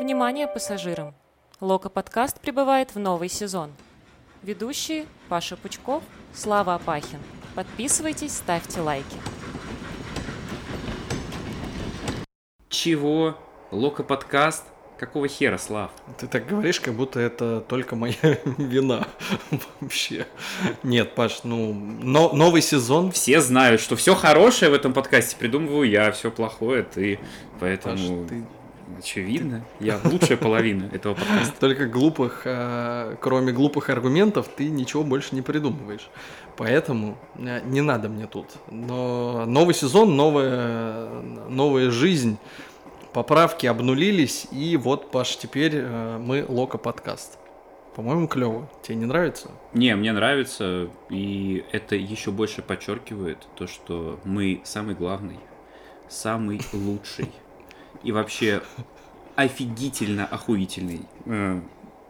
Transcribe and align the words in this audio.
Внимание 0.00 0.48
пассажирам! 0.48 1.14
Лока 1.60 1.88
подкаст 1.88 2.40
прибывает 2.40 2.94
в 2.94 2.98
новый 2.98 3.28
сезон. 3.28 3.70
Ведущие 4.42 5.06
Паша 5.28 5.56
Пучков, 5.56 6.02
Слава 6.34 6.74
Апахин. 6.74 7.20
Подписывайтесь, 7.54 8.36
ставьте 8.36 8.80
лайки. 8.80 9.16
Чего? 12.68 13.36
Лока 13.70 14.02
подкаст? 14.02 14.64
Какого 14.98 15.28
хера, 15.28 15.58
Слав? 15.58 15.92
Ты 16.18 16.26
так 16.26 16.46
говоришь, 16.46 16.80
как 16.80 16.94
будто 16.94 17.20
это 17.20 17.60
только 17.60 17.94
моя 17.94 18.16
вина 18.58 19.06
вообще. 19.80 20.26
Нет, 20.82 21.14
Паш, 21.14 21.40
ну, 21.44 21.72
но, 21.72 22.32
новый 22.32 22.62
сезон. 22.62 23.12
Все 23.12 23.40
знают, 23.40 23.80
что 23.80 23.96
все 23.96 24.14
хорошее 24.14 24.70
в 24.70 24.74
этом 24.74 24.92
подкасте 24.92 25.36
придумываю 25.36 25.88
я, 25.88 26.10
все 26.12 26.30
плохое 26.30 26.82
ты. 26.82 27.18
Поэтому... 27.60 28.22
Паш, 28.22 28.28
ты 28.28 28.44
очевидно. 28.98 29.64
Я 29.80 30.00
лучшая 30.04 30.36
половина 30.36 30.88
этого 30.92 31.14
подкаста. 31.14 31.54
Только 31.60 31.86
глупых, 31.86 32.42
а, 32.44 33.16
кроме 33.20 33.52
глупых 33.52 33.90
аргументов, 33.90 34.48
ты 34.54 34.68
ничего 34.68 35.04
больше 35.04 35.34
не 35.34 35.42
придумываешь. 35.42 36.08
Поэтому 36.56 37.16
э, 37.36 37.60
не 37.66 37.80
надо 37.80 38.08
мне 38.08 38.26
тут. 38.26 38.46
Но 38.70 39.44
новый 39.46 39.74
сезон, 39.74 40.16
новая, 40.16 41.08
новая 41.48 41.90
жизнь, 41.90 42.36
поправки 43.12 43.66
обнулились, 43.66 44.48
и 44.50 44.76
вот, 44.76 45.10
Паш, 45.10 45.36
теперь 45.36 45.72
э, 45.74 46.18
мы 46.18 46.44
Лока 46.48 46.78
подкаст. 46.78 47.38
По-моему, 47.98 48.28
клево. 48.28 48.70
Тебе 48.80 48.94
не 48.94 49.06
нравится? 49.06 49.50
Не, 49.74 49.96
мне 49.96 50.12
нравится, 50.12 50.88
и 51.10 51.64
это 51.72 51.96
еще 51.96 52.30
больше 52.30 52.62
подчеркивает 52.62 53.38
то, 53.56 53.66
что 53.66 54.20
мы 54.22 54.60
самый 54.62 54.94
главный, 54.94 55.40
самый 56.08 56.60
лучший 56.72 57.28
и 58.04 58.12
вообще 58.12 58.62
офигительно 59.34 60.26
охуительный 60.26 61.00
э, 61.24 61.60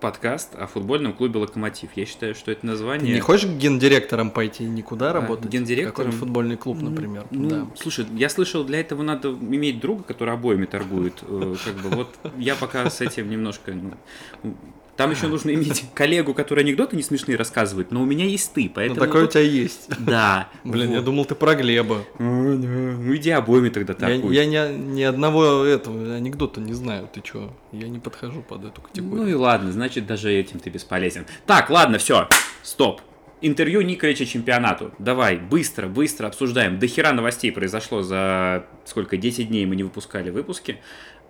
подкаст 0.01 0.57
о 0.57 0.67
футбольном 0.67 1.15
клубе 1.15 1.41
«Локомотив». 1.41 1.89
Я 1.95 2.05
считаю, 2.05 2.35
что 2.35 2.51
это 2.51 2.67
название... 2.67 3.07
Ты 3.07 3.15
не 3.15 3.21
хочешь 3.21 3.49
гендиректором 3.49 4.31
пойти 4.31 4.65
никуда 4.65 5.09
а, 5.09 5.13
работать? 5.15 5.51
Гендиректором? 5.51 6.11
Какой 6.11 6.21
футбольный 6.21 6.59
клуб, 6.59 6.83
например. 6.83 7.25
Ну, 7.31 7.49
да. 7.49 7.67
слушай, 7.77 8.05
я 8.13 8.29
слышал, 8.29 8.63
для 8.63 8.81
этого 8.81 9.03
надо 9.03 9.31
иметь 9.31 9.81
друга, 9.81 10.05
который 10.05 10.35
обоими 10.35 10.67
торгует. 10.67 11.15
Э, 11.23 11.55
как 11.65 11.77
бы 11.77 11.89
вот 11.97 12.15
я 12.37 12.57
пока 12.57 12.91
с 12.91 13.01
этим 13.01 13.31
немножко... 13.31 13.73
Ну, 13.73 14.55
там 14.99 15.13
еще 15.13 15.29
нужно 15.29 15.55
иметь 15.55 15.85
коллегу, 15.95 16.35
который 16.35 16.65
анекдоты 16.65 16.97
не 16.97 17.05
смешные 17.05 17.37
рассказывает, 17.37 17.93
но 17.93 18.03
у 18.03 18.05
меня 18.05 18.25
есть 18.25 18.53
ты, 18.53 18.69
поэтому... 18.69 18.99
Ну, 18.99 19.07
такой 19.07 19.25
у 19.25 19.27
тебя 19.29 19.43
есть. 19.43 19.89
Да. 19.99 20.49
Блин, 20.65 20.93
я 20.93 21.03
думал, 21.03 21.25
ты 21.25 21.37
про 21.37 21.55
Глеба. 21.55 22.05
Ну, 22.19 23.15
иди 23.15 23.31
обоими 23.31 23.69
тогда 23.69 23.95
так. 23.95 24.11
Я, 24.11 24.43
я 24.43 24.69
ни, 24.69 24.77
ни 24.77 25.03
одного 25.03 25.63
этого 25.65 26.17
анекдота 26.17 26.61
не 26.61 26.73
знаю, 26.73 27.09
ты 27.13 27.21
чё? 27.21 27.55
Я 27.71 27.89
не 27.89 28.01
подхожу 28.01 28.43
под 28.43 28.65
эту 28.65 28.81
категорию. 28.81 29.25
Ну 29.25 29.31
и 29.31 29.35
ладно, 29.35 29.71
значит, 29.71 30.07
даже 30.07 30.33
этим 30.33 30.59
ты 30.59 30.71
бесполезен. 30.71 31.27
Так, 31.47 31.71
ладно, 31.71 31.99
все, 31.99 32.29
стоп. 32.65 33.01
Интервью 33.41 33.83
Николича 33.83 34.27
чемпионату. 34.27 34.93
Давай, 34.99 35.37
быстро, 35.37 35.87
быстро 35.87 36.27
обсуждаем. 36.27 36.81
До 36.81 36.89
хера 36.89 37.13
новостей 37.13 37.53
произошло 37.53 38.03
за 38.03 38.67
сколько, 38.85 39.17
10 39.17 39.49
дней 39.49 39.65
мы 39.65 39.77
не 39.77 39.85
выпускали 39.85 40.31
выпуски. 40.31 40.79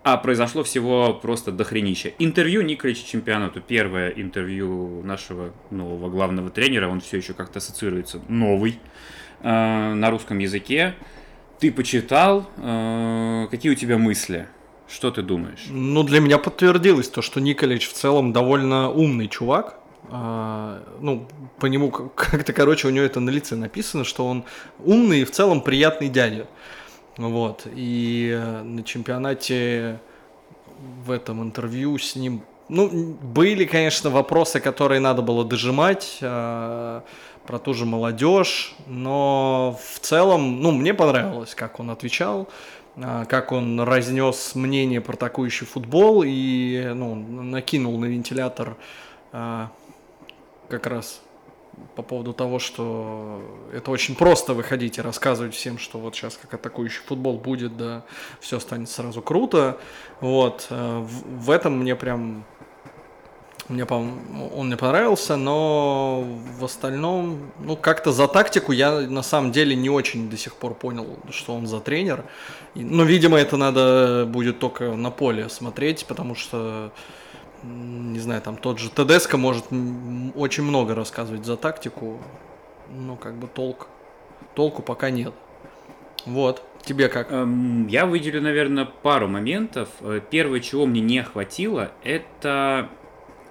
А 0.03 0.17
произошло 0.17 0.63
всего 0.63 1.13
просто 1.13 1.51
дохренища. 1.51 2.13
Интервью 2.19 2.61
Николича 2.61 3.05
чемпионату. 3.05 3.61
Первое 3.61 4.09
интервью 4.09 5.01
нашего 5.03 5.53
нового 5.71 6.09
главного 6.09 6.49
тренера. 6.49 6.87
Он 6.87 7.01
все 7.01 7.17
еще 7.17 7.33
как-то 7.33 7.59
ассоциируется 7.59 8.21
новый 8.29 8.79
э, 9.41 9.93
на 9.93 10.09
русском 10.09 10.39
языке. 10.39 10.95
Ты 11.59 11.71
почитал. 11.71 12.49
Э, 12.57 13.47
какие 13.51 13.71
у 13.73 13.75
тебя 13.75 13.97
мысли? 13.97 14.47
Что 14.87 15.11
ты 15.11 15.21
думаешь? 15.21 15.65
Ну, 15.69 16.03
для 16.03 16.19
меня 16.19 16.37
подтвердилось 16.37 17.09
то, 17.09 17.21
что 17.21 17.39
Николич 17.39 17.87
в 17.89 17.93
целом 17.93 18.33
довольно 18.33 18.89
умный 18.89 19.27
чувак. 19.27 19.79
А, 20.09 20.81
ну, 20.99 21.27
по 21.59 21.67
нему 21.67 21.91
как-то, 21.91 22.53
короче, 22.53 22.87
у 22.87 22.91
него 22.91 23.05
это 23.05 23.19
на 23.19 23.29
лице 23.29 23.55
написано, 23.55 24.03
что 24.03 24.25
он 24.25 24.45
умный 24.79 25.21
и 25.21 25.25
в 25.25 25.31
целом 25.31 25.61
приятный 25.61 26.09
дядя. 26.09 26.47
Вот. 27.19 27.67
И 27.75 28.31
э, 28.33 28.63
на 28.63 28.81
чемпионате 28.83 29.99
в 31.05 31.11
этом 31.11 31.43
интервью 31.43 31.97
с 31.97 32.15
ним, 32.15 32.43
ну, 32.69 32.87
были, 33.21 33.65
конечно, 33.65 34.09
вопросы, 34.09 34.61
которые 34.61 35.01
надо 35.01 35.21
было 35.21 35.43
дожимать 35.43 36.19
э, 36.21 37.01
про 37.45 37.59
ту 37.59 37.73
же 37.73 37.85
молодежь, 37.85 38.73
но 38.87 39.77
в 39.83 39.99
целом, 39.99 40.61
ну, 40.61 40.71
мне 40.71 40.93
понравилось, 40.93 41.55
как 41.55 41.81
он 41.81 41.89
отвечал, 41.89 42.47
э, 42.95 43.25
как 43.27 43.51
он 43.51 43.81
разнес 43.81 44.55
мнение 44.55 45.01
про 45.01 45.15
атакующий 45.15 45.65
футбол 45.67 46.23
и, 46.25 46.93
ну, 46.95 47.15
накинул 47.15 47.99
на 47.99 48.05
вентилятор 48.05 48.77
э, 49.33 49.67
как 50.69 50.87
раз 50.87 51.21
по 51.95 52.03
поводу 52.03 52.33
того, 52.33 52.59
что 52.59 53.41
это 53.73 53.91
очень 53.91 54.15
просто 54.15 54.53
выходить 54.53 54.97
и 54.97 55.01
рассказывать 55.01 55.53
всем, 55.53 55.77
что 55.77 55.99
вот 55.99 56.15
сейчас 56.15 56.37
как 56.41 56.53
атакующий 56.53 57.01
футбол 57.05 57.37
будет, 57.37 57.77
да, 57.77 58.03
все 58.39 58.59
станет 58.59 58.89
сразу 58.89 59.21
круто. 59.21 59.77
Вот, 60.21 60.67
э, 60.69 61.05
в, 61.05 61.51
этом 61.51 61.79
мне 61.79 61.95
прям 61.95 62.45
мне, 63.69 63.85
он 63.85 64.67
мне 64.67 64.77
понравился, 64.77 65.35
но 65.35 66.25
в 66.57 66.65
остальном, 66.65 67.51
ну, 67.59 67.75
как-то 67.75 68.11
за 68.11 68.27
тактику 68.27 68.71
я 68.71 69.01
на 69.01 69.21
самом 69.21 69.51
деле 69.51 69.75
не 69.75 69.89
очень 69.89 70.29
до 70.29 70.37
сих 70.37 70.55
пор 70.55 70.73
понял, 70.73 71.19
что 71.29 71.53
он 71.53 71.67
за 71.67 71.79
тренер. 71.79 72.25
Но, 72.73 73.03
видимо, 73.03 73.37
это 73.37 73.57
надо 73.57 74.25
будет 74.27 74.59
только 74.59 74.95
на 74.95 75.11
поле 75.11 75.49
смотреть, 75.49 76.05
потому 76.07 76.33
что 76.33 76.91
не 77.63 78.19
знаю, 78.19 78.41
там 78.41 78.57
тот 78.57 78.79
же 78.79 78.89
Тедеско 78.89 79.37
может 79.37 79.65
очень 80.35 80.63
много 80.63 80.95
рассказывать 80.95 81.45
за 81.45 81.57
тактику, 81.57 82.19
но 82.89 83.15
как 83.15 83.35
бы 83.35 83.47
толк, 83.47 83.87
толку 84.55 84.81
пока 84.81 85.09
нет. 85.09 85.33
Вот, 86.25 86.63
тебе 86.83 87.07
как? 87.07 87.31
Эм, 87.31 87.87
я 87.87 88.05
выделю, 88.05 88.41
наверное, 88.41 88.85
пару 88.85 89.27
моментов. 89.27 89.89
Э, 90.01 90.19
первое, 90.29 90.59
чего 90.59 90.85
мне 90.85 91.01
не 91.01 91.23
хватило, 91.23 91.91
это 92.03 92.89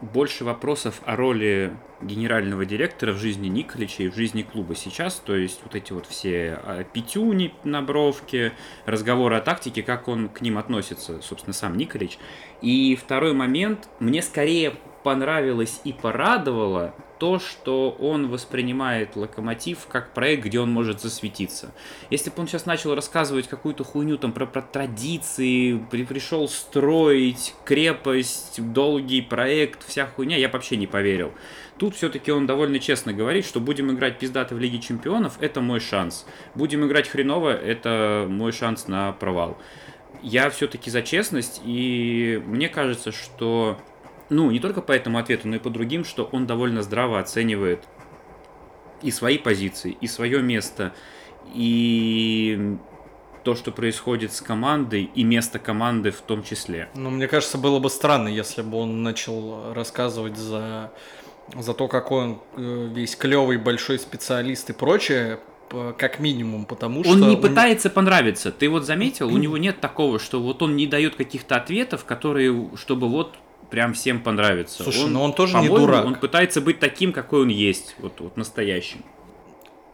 больше 0.01 0.45
вопросов 0.45 1.01
о 1.05 1.17
роли 1.17 1.73
генерального 2.01 2.65
директора 2.65 3.13
в 3.13 3.17
жизни 3.17 3.49
Николича 3.49 4.05
и 4.05 4.09
в 4.09 4.15
жизни 4.15 4.43
клуба 4.43 4.75
сейчас. 4.77 5.17
То 5.17 5.35
есть 5.35 5.61
вот 5.65 5.75
эти 5.75 5.93
вот 5.93 6.07
все 6.07 6.61
а, 6.63 6.85
пятюни 6.85 7.53
на 7.65 7.83
бровке, 7.83 8.53
разговоры 8.87 9.37
о 9.37 9.41
тактике, 9.41 9.83
как 9.83 10.07
он 10.09 10.29
к 10.29 10.41
ним 10.41 10.59
относится, 10.59 11.21
собственно, 11.21 11.55
сам 11.55 11.77
Николич. 11.77 12.19
И 12.61 12.97
второй 12.97 13.33
момент, 13.33 13.89
мне 14.01 14.23
скорее 14.23 14.75
понравилось 15.03 15.81
и 15.85 15.93
порадовало 15.93 16.95
то, 17.19 17.39
что 17.39 17.91
он 17.99 18.29
воспринимает 18.29 19.17
локомотив 19.17 19.87
как 19.89 20.15
проект, 20.15 20.45
где 20.45 20.61
он 20.61 20.71
может 20.71 21.01
засветиться. 21.01 21.73
Если 22.11 22.31
бы 22.31 22.37
он 22.39 22.47
сейчас 22.47 22.67
начал 22.67 22.95
рассказывать 22.95 23.49
какую-то 23.49 23.85
хуйню 23.85 24.19
там 24.19 24.33
про, 24.33 24.47
про 24.47 24.63
традиции, 24.63 25.79
при, 25.91 26.05
пришел 26.05 26.49
строить 26.49 27.55
крепость, 27.65 28.61
долгий 28.73 29.23
проект, 29.23 29.87
вся 29.87 30.07
хуйня, 30.07 30.37
я 30.37 30.49
бы 30.49 30.55
вообще 30.55 30.77
не 30.77 30.87
поверил. 30.87 31.33
Тут 31.77 31.95
все-таки 31.95 32.33
он 32.33 32.47
довольно 32.47 32.79
честно 32.79 33.13
говорит, 33.13 33.45
что 33.45 33.61
будем 33.61 33.91
играть 33.91 34.19
пиздато 34.19 34.55
в 34.55 34.59
Лиге 34.59 34.79
Чемпионов, 34.79 35.39
это 35.41 35.61
мой 35.61 35.81
шанс. 35.81 36.27
Будем 36.55 36.85
играть 36.87 37.09
хреново, 37.09 37.51
это 37.51 38.27
мой 38.29 38.53
шанс 38.53 38.89
на 38.89 39.13
провал. 39.13 39.59
Я 40.23 40.51
все-таки 40.51 40.91
за 40.91 41.03
честность, 41.03 41.61
и 41.65 42.43
мне 42.47 42.69
кажется, 42.69 43.13
что 43.13 43.79
ну, 44.31 44.51
не 44.51 44.61
только 44.61 44.83
по 44.83 44.93
этому 44.93 45.19
ответу, 45.19 45.49
но 45.49 45.57
и 45.57 45.59
по 45.59 45.71
другим, 45.71 46.05
что 46.05 46.29
он 46.33 46.47
довольно 46.47 46.83
здраво 46.83 47.19
оценивает 47.19 47.85
и 49.03 49.11
свои 49.11 49.39
позиции, 49.39 49.97
и 50.01 50.07
свое 50.07 50.43
место, 50.43 50.93
и 51.55 52.77
то, 53.45 53.55
что 53.55 53.71
происходит 53.71 54.33
с 54.33 54.41
командой, 54.41 55.11
и 55.15 55.25
место 55.25 55.59
команды 55.59 56.11
в 56.11 56.21
том 56.21 56.43
числе. 56.43 56.89
Ну, 56.95 57.11
мне 57.11 57.29
кажется, 57.29 57.57
было 57.57 57.79
бы 57.79 57.89
странно, 57.89 58.29
если 58.29 58.63
бы 58.63 58.77
он 58.79 59.03
начал 59.03 59.73
рассказывать 59.73 60.37
за, 60.37 60.93
за 61.55 61.75
то, 61.75 61.89
какой 61.89 62.25
он 62.25 62.43
э, 62.57 62.89
весь 62.93 63.17
клевый 63.17 63.57
большой 63.57 63.99
специалист 63.99 64.69
и 64.69 64.73
прочее, 64.73 65.41
как 65.97 66.19
минимум, 66.21 66.65
потому 66.65 67.05
что... 67.05 67.13
Он 67.13 67.29
не 67.29 67.37
пытается 67.37 67.91
понравиться. 67.91 68.53
Ты 68.53 68.69
вот 68.69 68.85
заметил, 68.85 69.29
у 69.29 69.37
него 69.37 69.59
нет 69.59 69.81
такого, 69.81 70.19
что 70.19 70.41
вот 70.41 70.63
он 70.63 70.77
не 70.77 70.87
дает 70.87 71.17
каких-то 71.17 71.57
ответов, 71.57 72.05
которые, 72.05 72.71
чтобы 72.77 73.09
вот 73.09 73.35
прям 73.71 73.93
всем 73.95 74.21
понравится. 74.21 74.83
Слушай, 74.83 75.05
он, 75.05 75.13
но 75.13 75.25
он 75.25 75.33
тоже 75.33 75.59
не 75.59 75.69
дурак. 75.69 76.05
Он 76.05 76.15
пытается 76.15 76.61
быть 76.61 76.79
таким, 76.79 77.13
какой 77.13 77.43
он 77.43 77.49
есть, 77.49 77.97
вот, 77.99 78.21
вот 78.21 78.37
настоящим. 78.37 79.05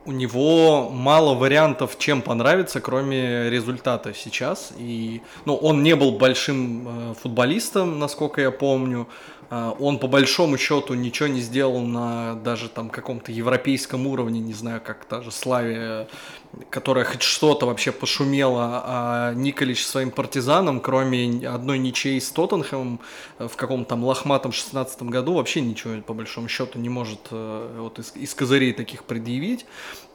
У 0.06 0.12
него 0.12 0.90
мало 0.90 1.34
вариантов, 1.34 1.96
чем 1.98 2.20
понравится, 2.20 2.80
кроме 2.82 3.48
результата 3.48 4.12
сейчас. 4.12 4.74
И, 4.78 5.22
ну, 5.46 5.56
он 5.56 5.82
не 5.82 5.96
был 5.96 6.12
большим 6.12 6.86
э, 6.86 7.14
футболистом, 7.14 7.98
насколько 7.98 8.42
я 8.42 8.50
помню. 8.50 9.08
А, 9.56 9.70
он 9.78 10.00
по 10.00 10.08
большому 10.08 10.58
счету 10.58 10.94
ничего 10.94 11.28
не 11.28 11.40
сделал 11.40 11.80
на 11.82 12.34
даже 12.34 12.68
там 12.68 12.90
каком-то 12.90 13.30
европейском 13.30 14.04
уровне, 14.04 14.40
не 14.40 14.52
знаю, 14.52 14.80
как 14.84 15.04
та 15.04 15.22
же 15.22 15.30
Славия, 15.30 16.08
которая 16.70 17.04
хоть 17.04 17.22
что-то 17.22 17.66
вообще 17.66 17.92
пошумела, 17.92 18.82
а 18.84 19.32
Николич 19.34 19.86
своим 19.86 20.10
партизаном, 20.10 20.80
кроме 20.80 21.46
одной 21.46 21.78
ничьей 21.78 22.20
с 22.20 22.32
Тоттенхэмом 22.32 22.98
в 23.38 23.54
каком-то 23.54 23.90
там 23.90 24.02
лохматом 24.02 24.50
16 24.50 25.02
году, 25.02 25.34
вообще 25.34 25.60
ничего 25.60 26.02
по 26.02 26.14
большому 26.14 26.48
счету 26.48 26.80
не 26.80 26.88
может 26.88 27.20
э, 27.30 27.76
вот 27.78 28.00
из, 28.00 28.16
из 28.16 28.34
козырей 28.34 28.72
таких 28.72 29.04
предъявить. 29.04 29.66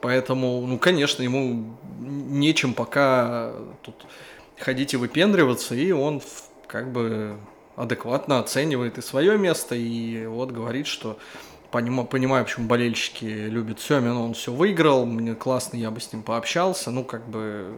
Поэтому, 0.01 0.67
ну, 0.67 0.77
конечно, 0.77 1.23
ему 1.23 1.77
нечем 2.01 2.73
пока 2.73 3.53
тут 3.83 4.05
ходить 4.57 4.93
и 4.93 4.97
выпендриваться, 4.97 5.75
и 5.75 5.93
он 5.93 6.21
как 6.67 6.91
бы 6.91 7.37
адекватно 7.79 8.39
оценивает 8.39 8.97
и 8.97 9.01
свое 9.01 9.37
место, 9.37 9.73
и 9.73 10.25
вот 10.25 10.51
говорит, 10.51 10.85
что 10.85 11.17
понимаю, 11.71 12.07
понимаю, 12.07 12.45
почему 12.45 12.67
болельщики 12.67 13.25
любят 13.25 13.79
Семин, 13.79 14.17
он 14.17 14.33
все 14.33 14.51
выиграл, 14.51 15.05
мне 15.05 15.33
классно, 15.33 15.77
я 15.77 15.89
бы 15.89 16.01
с 16.01 16.11
ним 16.11 16.23
пообщался, 16.23 16.91
ну, 16.91 17.03
как 17.03 17.27
бы, 17.27 17.77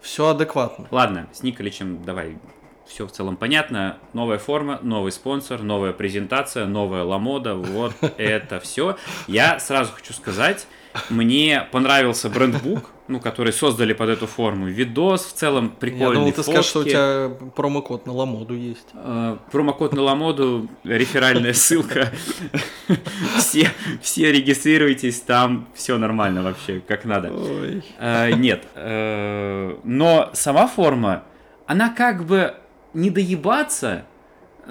все 0.00 0.28
адекватно. 0.28 0.86
Ладно, 0.90 1.28
с 1.32 1.42
Николичем 1.42 2.04
давай 2.04 2.38
все 2.86 3.06
в 3.06 3.12
целом 3.12 3.36
понятно. 3.36 3.98
Новая 4.12 4.38
форма, 4.38 4.78
новый 4.82 5.12
спонсор, 5.12 5.62
новая 5.62 5.92
презентация, 5.92 6.66
новая 6.66 7.04
ламода, 7.04 7.54
вот 7.54 7.94
это 8.18 8.60
все. 8.60 8.96
Я 9.26 9.58
сразу 9.58 9.92
хочу 9.92 10.12
сказать, 10.12 10.66
мне 11.08 11.66
понравился 11.72 12.28
брендбук, 12.28 12.90
ну, 13.12 13.20
который 13.20 13.52
создали 13.52 13.92
под 13.92 14.08
эту 14.08 14.26
форму. 14.26 14.66
Видос 14.68 15.26
в 15.26 15.32
целом 15.34 15.68
прикольный. 15.68 16.06
Я 16.06 16.14
думал, 16.14 16.32
ты 16.32 16.42
скажешь, 16.42 16.64
что 16.64 16.80
у 16.80 16.84
тебя 16.84 17.28
промокод 17.54 18.06
на 18.06 18.12
Ламоду 18.14 18.54
есть. 18.54 18.88
Uh, 18.94 19.38
промокод 19.52 19.92
на 19.92 20.02
Ламоду, 20.02 20.68
реферальная 20.82 21.52
ссылка. 21.52 22.10
все, 23.36 23.68
все 24.00 24.32
регистрируйтесь, 24.32 25.20
там 25.20 25.68
все 25.74 25.98
нормально 25.98 26.42
вообще, 26.42 26.80
как 26.80 27.04
надо. 27.04 27.28
Uh, 27.28 28.32
нет, 28.32 28.66
uh, 28.74 29.78
но 29.84 30.30
сама 30.32 30.66
форма, 30.66 31.24
она 31.66 31.90
как 31.90 32.24
бы 32.24 32.54
не 32.94 33.10
доебаться, 33.10 34.06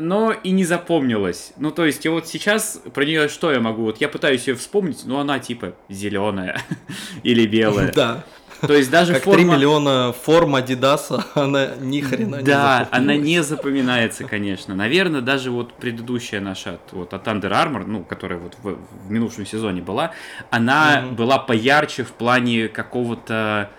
но 0.01 0.31
и 0.31 0.51
не 0.51 0.65
запомнилась. 0.65 1.53
Ну, 1.57 1.71
то 1.71 1.85
есть, 1.85 2.03
я 2.05 2.11
вот 2.11 2.27
сейчас 2.27 2.81
про 2.93 3.05
нее 3.05 3.29
что 3.29 3.51
я 3.51 3.59
могу? 3.59 3.83
Вот 3.83 4.01
я 4.01 4.09
пытаюсь 4.09 4.47
ее 4.47 4.55
вспомнить, 4.55 5.03
но 5.05 5.19
она 5.19 5.39
типа 5.39 5.73
зеленая 5.89 6.61
или 7.23 7.45
белая. 7.45 7.91
Да. 7.93 8.23
То 8.61 8.73
есть 8.73 8.91
даже 8.91 9.13
как 9.13 9.23
форма... 9.23 9.55
3 9.55 9.57
миллиона 9.57 10.13
форм 10.13 10.55
Адидаса, 10.55 11.25
она 11.33 11.69
ни 11.79 11.99
хрена 12.01 12.43
да, 12.43 12.87
не 12.91 12.97
она 12.97 13.15
не 13.15 13.41
запоминается, 13.41 14.23
конечно. 14.23 14.75
Наверное, 14.75 15.21
даже 15.21 15.49
вот 15.49 15.73
предыдущая 15.73 16.41
наша 16.41 16.79
вот 16.91 17.13
от 17.13 17.27
Under 17.27 17.51
Armour, 17.51 17.85
ну, 17.87 18.03
которая 18.03 18.39
вот 18.39 18.55
в, 18.61 18.77
в 19.07 19.11
минувшем 19.11 19.45
сезоне 19.45 19.81
была, 19.81 20.11
она 20.51 21.01
mm-hmm. 21.01 21.11
была 21.13 21.39
поярче 21.39 22.03
в 22.03 22.11
плане 22.11 22.67
какого-то 22.67 23.71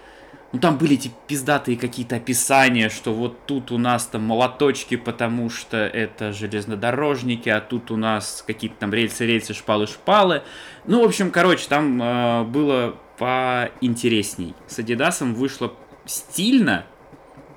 ну 0.52 0.58
там 0.58 0.76
были 0.76 0.94
эти 0.94 1.10
пиздатые 1.26 1.78
какие-то 1.78 2.16
описания, 2.16 2.90
что 2.90 3.14
вот 3.14 3.46
тут 3.46 3.72
у 3.72 3.78
нас 3.78 4.06
там 4.06 4.22
молоточки, 4.22 4.96
потому 4.96 5.48
что 5.48 5.78
это 5.78 6.32
железнодорожники, 6.32 7.48
а 7.48 7.60
тут 7.60 7.90
у 7.90 7.96
нас 7.96 8.44
какие-то 8.46 8.76
там 8.78 8.92
рельсы, 8.92 9.26
рельсы, 9.26 9.54
шпалы, 9.54 9.86
шпалы. 9.86 10.42
Ну, 10.86 11.00
в 11.00 11.04
общем, 11.04 11.30
короче, 11.30 11.66
там 11.68 12.02
э, 12.02 12.44
было 12.44 12.96
поинтересней. 13.18 14.54
С 14.66 14.78
Адидасом 14.78 15.34
вышло 15.34 15.72
стильно, 16.04 16.84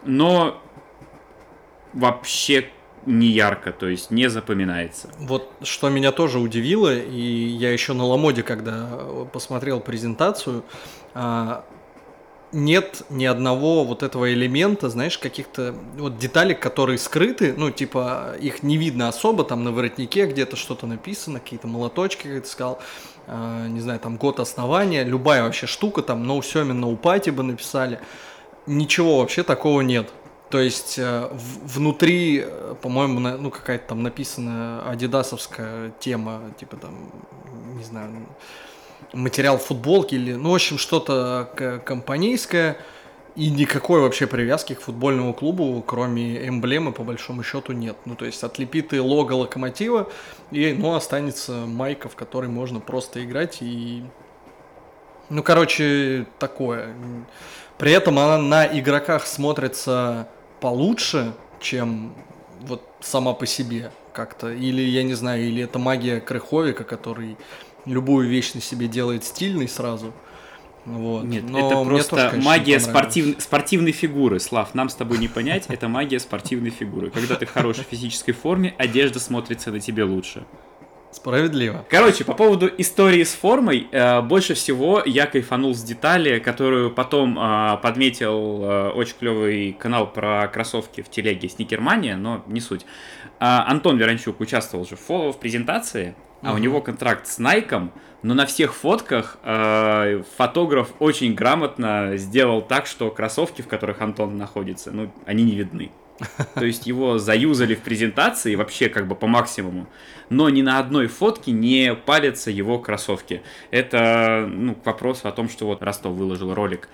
но 0.05 0.61
вообще 1.93 2.69
не 3.05 3.27
ярко, 3.27 3.71
то 3.71 3.87
есть 3.87 4.09
не 4.09 4.29
запоминается. 4.29 5.09
Вот 5.19 5.51
что 5.61 5.89
меня 5.89 6.11
тоже 6.11 6.39
удивило, 6.39 6.95
и 6.95 7.19
я 7.19 7.71
еще 7.71 7.93
на 7.93 8.05
Ламоде, 8.05 8.41
когда 8.41 8.89
посмотрел 9.31 9.79
презентацию, 9.79 10.63
а, 11.13 11.65
нет 12.55 13.03
ни 13.09 13.25
одного 13.25 13.83
вот 13.83 14.01
этого 14.01 14.33
элемента, 14.33 14.89
знаешь, 14.89 15.17
каких-то 15.17 15.75
вот 15.97 16.17
деталей, 16.17 16.55
которые 16.55 16.97
скрыты, 16.97 17.53
ну, 17.55 17.69
типа, 17.69 18.35
их 18.39 18.63
не 18.63 18.77
видно 18.77 19.09
особо, 19.09 19.43
там 19.43 19.63
на 19.63 19.71
воротнике 19.71 20.25
где-то 20.25 20.55
что-то 20.55 20.87
написано, 20.87 21.39
какие-то 21.39 21.67
молоточки, 21.67 22.27
как 22.27 22.43
ты 22.43 22.49
сказал, 22.49 22.79
э, 23.27 23.67
не 23.69 23.81
знаю, 23.81 23.99
там 23.99 24.15
год 24.15 24.39
основания, 24.39 25.03
любая 25.03 25.43
вообще 25.43 25.67
штука, 25.67 26.01
там, 26.01 26.23
no 26.23 26.41
Семин, 26.41 26.83
no 26.83 26.95
Пати 26.95 27.29
бы 27.29 27.43
написали, 27.43 27.99
ничего 28.65 29.19
вообще 29.19 29.43
такого 29.43 29.81
нет. 29.81 30.09
То 30.49 30.59
есть 30.59 30.97
э, 30.97 31.27
в, 31.33 31.75
внутри, 31.75 32.41
э, 32.45 32.75
по-моему, 32.81 33.19
на, 33.19 33.37
ну 33.37 33.51
какая-то 33.51 33.89
там 33.89 34.01
написана 34.01 34.89
адидасовская 34.89 35.91
тема, 35.99 36.53
типа 36.57 36.77
там, 36.77 37.11
не 37.75 37.83
знаю, 37.83 38.11
материал 39.13 39.57
футболки 39.57 40.15
или, 40.15 40.33
ну, 40.33 40.51
в 40.51 40.55
общем, 40.55 40.77
что-то 40.77 41.81
компанейское, 41.85 42.77
и 43.35 43.49
никакой 43.49 43.99
вообще 43.99 44.27
привязки 44.27 44.75
к 44.75 44.81
футбольному 44.81 45.33
клубу, 45.33 45.83
кроме 45.85 46.47
эмблемы, 46.47 46.93
по 46.93 47.03
большому 47.03 47.43
счету, 47.43 47.73
нет. 47.73 47.97
Ну, 48.05 48.15
то 48.15 48.25
есть 48.25 48.41
отлепит 48.43 48.93
и 48.93 48.99
лого 48.99 49.33
локомотива, 49.33 50.09
и, 50.51 50.73
ну, 50.73 50.95
останется 50.95 51.51
майка, 51.65 52.07
в 52.07 52.15
которой 52.15 52.47
можно 52.47 52.79
просто 52.79 53.23
играть 53.23 53.57
и... 53.61 54.03
Ну, 55.29 55.43
короче, 55.43 56.27
такое. 56.39 56.95
При 57.77 57.91
этом 57.91 58.19
она 58.19 58.37
на 58.37 58.65
игроках 58.65 59.25
смотрится 59.25 60.29
получше, 60.61 61.33
чем 61.59 62.13
вот 62.61 62.87
сама 63.01 63.33
по 63.33 63.45
себе 63.45 63.91
как-то. 64.13 64.51
Или, 64.51 64.81
я 64.81 65.03
не 65.03 65.13
знаю, 65.13 65.43
или 65.43 65.63
это 65.63 65.77
магия 65.77 66.21
Крыховика, 66.21 66.85
который 66.85 67.37
любую 67.85 68.27
вещь 68.27 68.53
на 68.53 68.61
себе 68.61 68.87
делает 68.87 69.23
стильной 69.23 69.67
сразу. 69.67 70.13
Вот. 70.85 71.23
Нет, 71.23 71.49
Но 71.49 71.67
это 71.67 71.83
просто 71.83 72.15
тоже, 72.15 72.29
конечно, 72.29 72.49
магия 72.49 72.79
спортив... 72.79 73.41
спортивной 73.41 73.91
фигуры. 73.91 74.39
Слав, 74.39 74.75
нам 74.75 74.89
с 74.89 74.95
тобой 74.95 75.17
не 75.17 75.27
понять, 75.27 75.65
это 75.67 75.87
магия 75.87 76.19
спортивной 76.19 76.69
фигуры. 76.69 77.09
Когда 77.09 77.35
ты 77.35 77.45
в 77.47 77.51
хорошей 77.51 77.83
физической 77.83 78.33
форме, 78.33 78.75
одежда 78.77 79.19
смотрится 79.19 79.71
на 79.71 79.79
тебе 79.79 80.03
лучше. 80.03 80.45
Справедливо. 81.11 81.85
Короче, 81.89 82.25
по 82.25 82.33
поводу 82.33 82.69
истории 82.77 83.23
с 83.23 83.33
формой, 83.33 83.87
э, 83.89 84.21
больше 84.21 84.53
всего 84.53 85.01
я 85.05 85.25
кайфанул 85.27 85.73
с 85.73 85.81
детали, 85.81 86.39
которую 86.39 86.91
потом 86.91 87.39
э, 87.39 87.77
подметил 87.81 88.63
э, 88.63 88.89
очень 88.89 89.15
клевый 89.17 89.71
канал 89.79 90.11
про 90.11 90.49
кроссовки 90.49 91.01
в 91.01 91.09
телеге 91.09 91.47
Сникермания, 91.47 92.17
но 92.17 92.43
не 92.47 92.59
суть. 92.59 92.85
Э, 93.39 93.63
Антон 93.65 93.97
Верончук 93.97 94.41
участвовал 94.41 94.85
же 94.85 94.97
в, 94.97 95.31
в 95.31 95.39
презентации, 95.39 96.15
а 96.41 96.53
у 96.53 96.57
него 96.57 96.81
контракт 96.81 97.27
с 97.27 97.39
Nike, 97.39 97.89
но 98.21 98.33
на 98.33 98.45
всех 98.45 98.73
фотках 98.73 99.37
э, 99.43 100.23
фотограф 100.37 100.93
очень 100.99 101.35
грамотно 101.35 102.17
сделал 102.17 102.61
так, 102.61 102.87
что 102.87 103.11
кроссовки, 103.11 103.61
в 103.61 103.67
которых 103.67 104.01
Антон 104.01 104.37
находится, 104.37 104.91
ну, 104.91 105.11
они 105.25 105.43
не 105.43 105.55
видны. 105.55 105.91
То 106.55 106.65
есть 106.65 106.87
его 106.87 107.17
заюзали 107.17 107.75
в 107.75 107.81
презентации 107.81 108.55
вообще 108.55 108.89
как 108.89 109.07
бы 109.07 109.15
по 109.15 109.27
максимуму, 109.27 109.87
но 110.29 110.49
ни 110.49 110.61
на 110.61 110.79
одной 110.79 111.07
фотке 111.07 111.51
не 111.51 111.93
палятся 111.93 112.51
его 112.51 112.79
кроссовки. 112.79 113.41
Это 113.71 114.47
ну, 114.49 114.75
к 114.75 114.85
вопросу 114.85 115.27
о 115.27 115.31
том, 115.31 115.49
что 115.49 115.65
вот 115.65 115.83
Ростов 115.83 116.13
выложил 116.15 116.53
ролик 116.53 116.89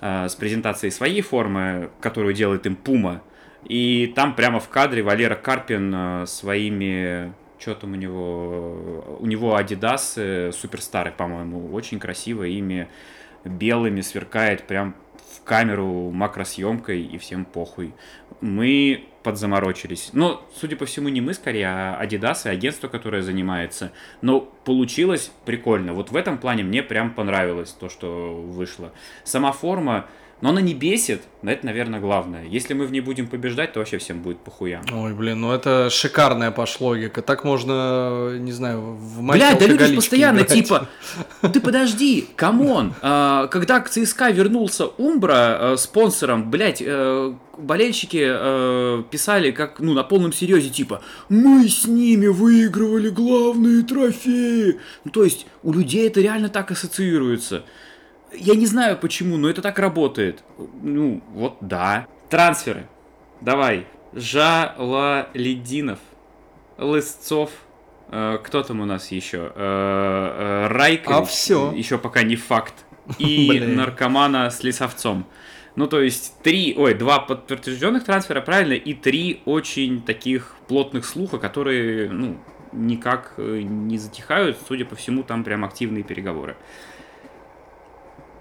э, 0.00 0.28
с 0.28 0.34
презентацией 0.34 0.90
своей 0.90 1.22
формы, 1.22 1.90
которую 2.00 2.34
делает 2.34 2.66
им 2.66 2.76
Пума, 2.76 3.22
и 3.64 4.12
там 4.14 4.34
прямо 4.34 4.60
в 4.60 4.68
кадре 4.68 5.02
Валера 5.02 5.34
Карпин 5.34 5.92
э, 5.94 6.26
своими 6.26 7.32
что 7.58 7.74
там 7.74 7.92
у 7.92 7.96
него? 7.96 9.18
У 9.20 9.26
него 9.26 9.58
Adidas 9.58 10.52
суперстары, 10.52 11.12
по-моему, 11.12 11.72
очень 11.72 11.98
красиво, 11.98 12.44
ими 12.44 12.88
белыми 13.44 14.00
сверкает 14.00 14.66
прям 14.66 14.94
в 15.34 15.42
камеру 15.44 16.10
макросъемкой 16.10 17.02
и 17.02 17.18
всем 17.18 17.44
похуй. 17.44 17.94
Мы 18.40 19.06
подзаморочились. 19.22 20.10
Но, 20.12 20.46
судя 20.54 20.76
по 20.76 20.86
всему, 20.86 21.08
не 21.08 21.20
мы 21.20 21.34
скорее, 21.34 21.66
а 21.66 22.04
Adidas 22.04 22.46
и 22.46 22.48
агентство, 22.48 22.88
которое 22.88 23.22
занимается. 23.22 23.92
Но 24.22 24.40
получилось 24.40 25.32
прикольно. 25.44 25.94
Вот 25.94 26.10
в 26.10 26.16
этом 26.16 26.38
плане 26.38 26.62
мне 26.62 26.82
прям 26.82 27.12
понравилось 27.12 27.72
то, 27.72 27.88
что 27.88 28.36
вышло. 28.36 28.92
Сама 29.24 29.52
форма, 29.52 30.06
но 30.42 30.50
она 30.50 30.60
не 30.60 30.74
бесит, 30.74 31.22
но 31.40 31.50
это, 31.50 31.64
наверное, 31.64 31.98
главное. 31.98 32.44
Если 32.44 32.74
мы 32.74 32.86
в 32.86 32.92
ней 32.92 33.00
будем 33.00 33.26
побеждать, 33.26 33.72
то 33.72 33.78
вообще 33.78 33.96
всем 33.96 34.20
будет 34.20 34.38
похуя. 34.38 34.82
Ой, 34.92 35.14
блин, 35.14 35.40
ну 35.40 35.52
это 35.52 35.88
шикарная 35.90 36.50
пош 36.50 36.78
логика. 36.80 37.22
Так 37.22 37.42
можно, 37.44 38.36
не 38.38 38.52
знаю, 38.52 38.80
в 38.80 39.22
матче 39.22 39.38
Блядь, 39.38 39.58
да 39.58 39.66
люди 39.66 39.96
постоянно 39.96 40.40
играть. 40.40 40.52
типа, 40.52 40.88
ты 41.52 41.60
подожди, 41.60 42.28
come 42.36 42.69
on, 42.69 42.94
а, 43.00 43.46
когда 43.46 43.80
к 43.80 43.88
ЦСКА 43.88 44.30
вернулся 44.30 44.86
Umbro 44.86 45.58
э, 45.58 45.76
спонсором, 45.78 46.50
блядь, 46.50 46.82
э, 46.84 47.32
болельщики 47.56 48.22
э, 48.28 49.02
писали 49.10 49.52
как, 49.52 49.80
ну, 49.80 49.94
на 49.94 50.04
полном 50.04 50.34
серьезе, 50.34 50.68
типа, 50.68 51.02
мы 51.30 51.66
с 51.66 51.86
ними 51.86 52.26
выигрывали 52.26 53.08
главные 53.08 53.82
трофеи. 53.84 54.80
Ну, 55.04 55.10
то 55.10 55.24
есть, 55.24 55.46
у 55.62 55.72
людей 55.72 56.06
это 56.06 56.20
реально 56.20 56.50
так 56.50 56.70
ассоциируется. 56.70 57.64
Я 58.32 58.54
не 58.54 58.66
знаю 58.66 58.96
почему, 58.98 59.36
но 59.36 59.48
это 59.48 59.62
так 59.62 59.78
работает. 59.78 60.42
Ну, 60.82 61.22
вот 61.32 61.58
да. 61.60 62.06
Трансферы. 62.28 62.88
Давай. 63.40 63.86
Жемалетдинов. 64.12 65.98
Лысцов, 66.78 67.50
э, 68.08 68.38
кто 68.42 68.62
там 68.62 68.80
у 68.80 68.84
нас 68.84 69.10
еще? 69.10 69.52
Э, 69.54 70.66
э, 70.66 70.68
Райкович. 70.68 71.16
А 71.16 71.24
всё. 71.24 71.72
Еще 71.72 71.98
пока 71.98 72.22
не 72.22 72.36
факт. 72.36 72.74
И 73.18 73.60
наркомана 73.66 74.50
с 74.50 74.62
Лисовцом. 74.62 75.26
Ну, 75.76 75.86
то 75.86 76.00
есть, 76.00 76.34
три, 76.42 76.74
ой, 76.76 76.94
два 76.94 77.18
подтвержденных 77.20 78.04
трансфера, 78.04 78.40
правильно, 78.40 78.72
и 78.72 78.94
три 78.94 79.42
очень 79.44 80.02
таких 80.02 80.56
плотных 80.68 81.04
слуха, 81.04 81.38
которые, 81.38 82.10
ну, 82.10 82.38
никак 82.72 83.34
э, 83.36 83.60
не 83.62 83.98
затихают. 83.98 84.58
Судя 84.66 84.86
по 84.86 84.96
всему, 84.96 85.22
там 85.22 85.44
прям 85.44 85.64
активные 85.64 86.02
переговоры. 86.02 86.56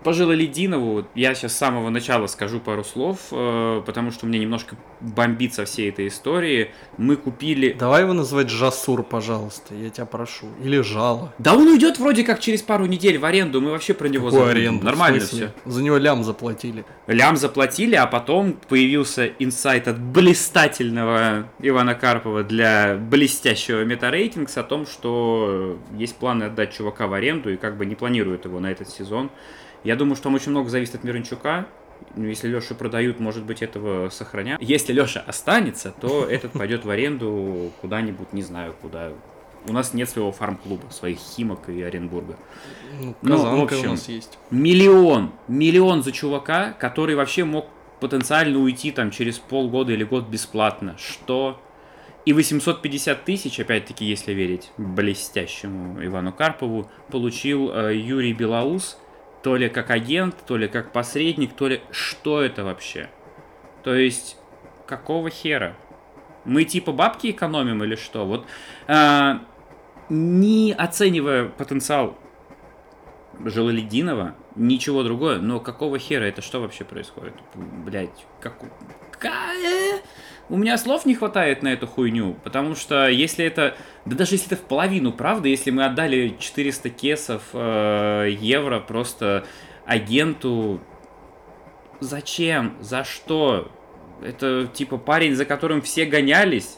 По 0.06 0.14
Жилолединову 0.14 1.08
я 1.16 1.34
сейчас 1.34 1.54
с 1.54 1.58
самого 1.58 1.90
начала 1.90 2.28
скажу 2.28 2.60
пару 2.60 2.84
слов, 2.84 3.18
э, 3.32 3.82
потому 3.84 4.12
что 4.12 4.28
мне 4.28 4.38
немножко 4.38 4.76
бомбит 5.02 5.56
со 5.56 5.66
всей 5.66 5.90
этой 5.90 6.10
истории. 6.10 6.70
Мы 7.00 7.16
купили... 7.16 7.74
Давай 7.74 8.04
его 8.04 8.14
называть 8.14 8.52
Жасур, 8.52 9.02
пожалуйста, 9.02 9.74
я 9.74 9.90
тебя 9.90 10.06
прошу. 10.06 10.46
Или 10.64 10.80
Жало. 10.82 11.34
Да 11.40 11.56
он 11.56 11.68
уйдет 11.68 11.98
вроде 11.98 12.24
как 12.24 12.40
через 12.40 12.62
пару 12.62 12.86
недель 12.86 13.18
в 13.18 13.26
аренду, 13.26 13.62
мы 13.62 13.72
вообще 13.72 13.96
про 13.96 14.08
него 14.08 14.30
забудем. 14.30 14.52
аренду? 14.52 14.86
Нормально 14.86 15.22
все. 15.22 15.52
За 15.66 15.82
него 15.82 15.98
лям 15.98 16.24
заплатили. 16.24 16.86
Лям 17.08 17.36
заплатили, 17.36 17.96
а 17.96 18.06
потом 18.06 18.60
появился 18.70 19.32
инсайт 19.40 19.88
от 19.88 20.00
блистательного 20.00 21.50
Ивана 21.58 21.96
Карпова 21.96 22.44
для 22.44 22.94
блестящего 22.94 23.84
метарейтингс 23.84 24.56
о 24.56 24.62
том, 24.62 24.86
что 24.86 25.80
есть 25.98 26.16
планы 26.18 26.44
отдать 26.44 26.76
чувака 26.76 27.08
в 27.08 27.14
аренду 27.14 27.52
и 27.52 27.58
как 27.58 27.76
бы 27.76 27.88
не 27.88 27.96
планируют 27.96 28.46
его 28.46 28.60
на 28.60 28.72
этот 28.72 28.88
сезон. 28.90 29.32
Я 29.86 29.96
думаю, 29.96 30.16
что 30.16 30.26
там 30.26 30.36
очень 30.36 30.52
много 30.52 30.70
зависит 30.70 30.96
от 30.96 31.04
Мирончука. 31.04 31.68
Ну, 32.16 32.26
Если 32.26 32.48
Лешу 32.48 32.76
продают, 32.76 33.20
может 33.20 33.46
быть, 33.46 33.62
этого 33.62 34.10
сохранят. 34.10 34.62
Если 34.62 34.92
Леша 34.92 35.24
останется, 35.26 35.94
то 36.02 36.26
этот 36.30 36.54
пойдет 36.54 36.84
в 36.86 36.90
аренду 36.90 37.72
куда-нибудь, 37.82 38.34
не 38.34 38.42
знаю 38.42 38.74
куда. 38.82 39.12
У 39.68 39.74
нас 39.74 39.94
нет 39.94 40.10
своего 40.10 40.32
фарм-клуба, 40.32 40.90
своих 40.92 41.18
Химок 41.18 41.70
и 41.70 41.82
Оренбурга. 41.82 42.36
Ну, 43.00 43.16
Ну, 43.22 43.60
в 43.60 43.64
общем, 43.64 43.90
у 43.90 43.92
нас 43.92 44.10
есть. 44.10 44.38
Миллион, 44.52 45.32
миллион 45.48 46.04
за 46.04 46.12
чувака, 46.12 46.74
который 46.74 47.16
вообще 47.16 47.46
мог 47.46 47.68
потенциально 48.00 48.60
уйти 48.60 48.92
там 48.92 49.12
через 49.12 49.40
полгода 49.40 49.94
или 49.94 50.04
год 50.04 50.28
бесплатно. 50.28 50.96
Что? 50.98 51.62
И 52.26 52.34
850 52.34 53.24
тысяч, 53.24 53.60
опять-таки, 53.60 54.04
если 54.04 54.34
верить 54.34 54.72
блестящему 54.78 56.04
Ивану 56.04 56.34
Карпову, 56.34 56.90
получил 57.12 57.72
э, 57.72 57.96
Юрий 57.96 58.34
Белоус, 58.34 58.98
то 59.46 59.58
ли 59.58 59.70
как 59.70 59.92
агент, 59.92 60.36
то 60.48 60.58
ли 60.58 60.68
как 60.68 60.92
посредник, 60.92 61.54
то 61.54 61.68
ли... 61.68 61.80
Что 61.92 62.42
это 62.42 62.64
вообще? 62.64 63.12
То 63.84 63.94
есть, 63.94 64.38
какого 64.88 65.30
хера? 65.30 65.76
Мы 66.46 66.64
типа 66.64 66.92
бабки 66.92 67.30
экономим 67.30 67.84
или 67.84 67.96
что? 67.96 68.26
Вот, 68.26 68.48
э, 68.88 69.34
не 70.10 70.74
оценивая 70.74 71.48
потенциал 71.48 72.18
Жилолединова, 73.40 74.34
ничего 74.56 75.04
другое, 75.04 75.38
но 75.38 75.60
какого 75.60 76.00
хера 76.00 76.24
это 76.24 76.42
что 76.42 76.60
вообще 76.60 76.84
происходит? 76.84 77.36
Блять, 77.54 78.26
как... 78.42 78.56
э? 79.32 80.00
У 80.48 80.58
меня 80.58 80.78
слов 80.78 81.06
не 81.06 81.16
хватает 81.16 81.64
на 81.64 81.70
эту 81.70 81.88
хуйню, 81.88 82.36
потому 82.44 82.76
что 82.76 83.08
если 83.08 83.44
это... 83.46 83.76
Да 84.06 84.16
даже 84.16 84.36
если 84.36 84.48
это 84.48 84.58
в 84.58 84.62
половину, 84.62 85.12
правда, 85.12 85.48
если 85.48 85.72
мы 85.72 85.86
отдали 85.86 86.36
400 86.40 86.90
кесов 86.92 87.42
э, 87.54 88.28
евро 88.40 88.80
просто 88.80 89.46
агенту, 89.86 90.82
зачем? 92.00 92.76
За 92.80 93.04
что? 93.04 93.72
Это 94.22 94.68
типа 94.72 94.98
парень, 94.98 95.36
за 95.36 95.46
которым 95.46 95.82
все 95.82 96.06
гонялись? 96.06 96.78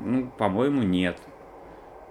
Ну, 0.00 0.26
по-моему, 0.26 0.82
нет. 0.82 1.18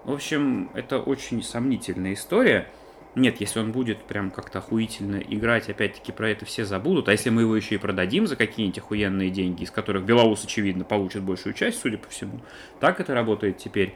В 0.04 0.12
общем, 0.12 0.70
это 0.74 0.98
очень 0.98 1.42
сомнительная 1.42 2.14
история. 2.14 2.68
Нет, 3.16 3.40
если 3.40 3.60
он 3.60 3.72
будет 3.72 4.04
прям 4.04 4.30
как-то 4.30 4.58
охуительно 4.58 5.16
играть, 5.16 5.70
опять-таки 5.70 6.12
про 6.12 6.28
это 6.30 6.44
все 6.44 6.66
забудут. 6.66 7.08
А 7.08 7.12
если 7.12 7.30
мы 7.30 7.42
его 7.42 7.56
еще 7.56 7.76
и 7.76 7.78
продадим 7.78 8.26
за 8.26 8.36
какие-нибудь 8.36 8.78
охуенные 8.78 9.30
деньги, 9.30 9.64
из 9.64 9.70
которых 9.70 10.04
Белоус, 10.04 10.44
очевидно, 10.44 10.84
получит 10.84 11.22
большую 11.22 11.54
часть, 11.54 11.80
судя 11.80 11.96
по 11.96 12.08
всему. 12.10 12.42
Так 12.78 13.00
это 13.00 13.14
работает 13.14 13.56
теперь. 13.56 13.94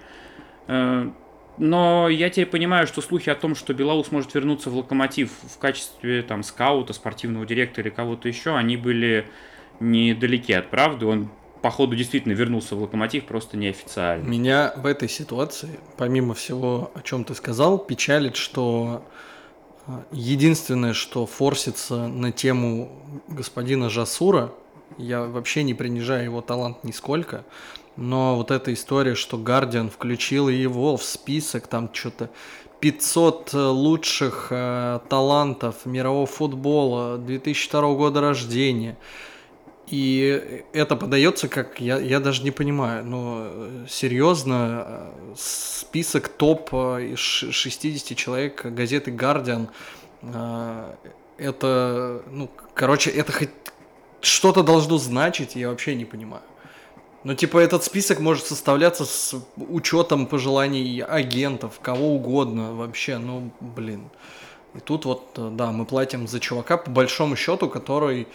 Э, 0.68 1.10
Но 1.58 2.08
я 2.08 2.30
теперь 2.30 2.46
понимаю, 2.46 2.86
что 2.86 3.02
слухи 3.02 3.28
о 3.28 3.34
том, 3.34 3.54
что 3.54 3.74
Белоус 3.74 4.10
может 4.10 4.34
вернуться 4.34 4.70
в 4.70 4.76
Локомотив 4.76 5.30
в 5.42 5.58
качестве 5.58 6.22
там 6.22 6.42
скаута, 6.42 6.94
спортивного 6.94 7.44
директора 7.44 7.88
или 7.88 7.94
кого-то 7.94 8.28
еще, 8.28 8.56
они 8.56 8.78
были 8.78 9.26
недалеки 9.80 10.52
от 10.52 10.70
правды. 10.70 11.04
Он, 11.04 11.30
походу, 11.60 11.96
действительно 11.96 12.32
вернулся 12.32 12.74
в 12.74 12.82
Локомотив, 12.82 13.24
просто 13.24 13.56
неофициально. 13.56 14.24
Меня 14.24 14.72
в 14.76 14.86
этой 14.86 15.08
ситуации, 15.08 15.80
помимо 15.96 16.34
всего, 16.34 16.90
о 16.94 17.02
чем 17.02 17.24
ты 17.24 17.34
сказал, 17.34 17.78
печалит, 17.78 18.36
что 18.36 19.04
а, 19.86 20.04
единственное, 20.12 20.92
что 20.92 21.26
форсится 21.26 22.08
на 22.08 22.32
тему 22.32 22.90
господина 23.28 23.90
Жасура, 23.90 24.52
я 24.98 25.22
вообще 25.22 25.62
не 25.62 25.74
принижаю 25.74 26.24
его 26.24 26.40
талант 26.40 26.84
нисколько, 26.84 27.44
но 27.96 28.36
вот 28.36 28.50
эта 28.50 28.72
история, 28.72 29.14
что 29.14 29.36
Гардиан 29.38 29.90
включил 29.90 30.48
его 30.48 30.96
в 30.96 31.02
список, 31.02 31.66
там 31.66 31.90
что-то 31.92 32.30
500 32.80 33.52
лучших 33.52 34.48
э, 34.50 35.00
талантов 35.08 35.84
мирового 35.84 36.26
футбола 36.26 37.18
2002 37.18 37.94
года 37.94 38.20
рождения. 38.20 38.96
И 39.90 40.62
это 40.72 40.94
подается 40.94 41.48
как, 41.48 41.80
я, 41.80 41.98
я 41.98 42.20
даже 42.20 42.44
не 42.44 42.52
понимаю, 42.52 43.04
но 43.04 43.86
серьезно, 43.88 44.84
э, 44.86 45.34
список 45.36 46.28
топ 46.28 46.68
э, 46.72 47.08
из 47.12 47.18
ш- 47.18 47.50
60 47.50 48.16
человек 48.16 48.64
газеты 48.64 49.10
э, 50.22 50.94
это, 51.38 52.22
ну, 52.30 52.48
короче, 52.74 53.10
это 53.10 53.32
хоть 53.32 53.50
что-то 54.20 54.62
должно 54.62 54.98
значить, 54.98 55.56
я 55.56 55.68
вообще 55.70 55.96
не 55.96 56.04
понимаю. 56.04 56.44
Ну, 57.24 57.34
типа, 57.34 57.58
этот 57.58 57.82
список 57.82 58.20
может 58.20 58.46
составляться 58.46 59.04
с 59.04 59.34
учетом 59.56 60.26
пожеланий 60.26 61.00
агентов, 61.02 61.80
кого 61.82 62.14
угодно 62.14 62.74
вообще, 62.74 63.18
ну, 63.18 63.50
блин. 63.60 64.08
И 64.74 64.78
тут 64.78 65.04
вот, 65.04 65.32
э, 65.36 65.50
да, 65.52 65.72
мы 65.72 65.84
платим 65.84 66.28
за 66.28 66.38
чувака, 66.38 66.76
по 66.76 66.90
большому 66.90 67.34
счету, 67.34 67.68
который, 67.68 68.28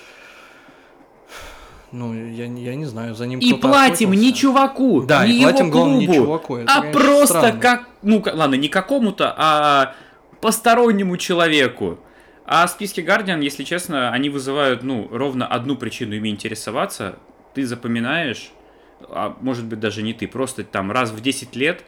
ну, 1.95 2.13
я, 2.13 2.47
не- 2.47 2.63
я 2.63 2.75
не 2.75 2.85
знаю, 2.85 3.15
за 3.15 3.25
ним 3.27 3.39
И 3.39 3.53
платим 3.53 4.11
не 4.11 4.33
чуваку, 4.33 5.01
Да, 5.01 5.25
не 5.25 5.39
и 5.39 5.41
платим, 5.43 5.67
его 5.67 5.71
главное, 5.71 5.97
не 5.97 6.05
клубу, 6.05 6.21
чуваку, 6.21 6.55
это, 6.57 6.71
а 6.71 6.81
конечно, 6.81 6.99
просто 7.01 7.37
странно. 7.39 7.59
как, 7.59 7.89
ну, 8.03 8.23
ладно, 8.33 8.55
не 8.55 8.67
какому-то, 8.69 9.33
а 9.37 9.95
постороннему 10.41 11.17
человеку. 11.17 11.97
А 12.45 12.67
списки 12.67 12.99
Guardian, 13.01 13.41
если 13.41 13.63
честно, 13.63 14.11
они 14.11 14.29
вызывают, 14.29 14.83
ну, 14.83 15.07
ровно 15.11 15.47
одну 15.47 15.75
причину 15.75 16.13
ими 16.15 16.29
интересоваться. 16.29 17.17
Ты 17.55 17.65
запоминаешь, 17.65 18.51
а 19.09 19.35
может 19.41 19.65
быть 19.65 19.79
даже 19.79 20.03
не 20.03 20.13
ты, 20.13 20.27
просто 20.27 20.63
там 20.63 20.91
раз 20.91 21.11
в 21.11 21.21
10 21.21 21.55
лет 21.55 21.83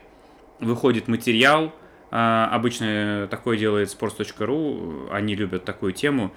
выходит 0.58 1.06
материал, 1.06 1.72
а, 2.10 2.48
обычно 2.52 3.28
такое 3.30 3.56
делает 3.58 3.88
sports.ru, 3.88 5.08
они 5.12 5.34
любят 5.36 5.64
такую 5.64 5.92
тему, 5.92 6.32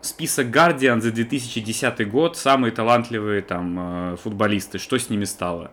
список 0.00 0.46
Guardian 0.46 1.00
за 1.00 1.12
2010 1.12 2.10
год, 2.10 2.36
самые 2.36 2.72
талантливые 2.72 3.42
там 3.42 3.76
а, 3.78 4.16
футболисты, 4.16 4.78
что 4.78 4.98
с 4.98 5.10
ними 5.10 5.24
стало. 5.24 5.70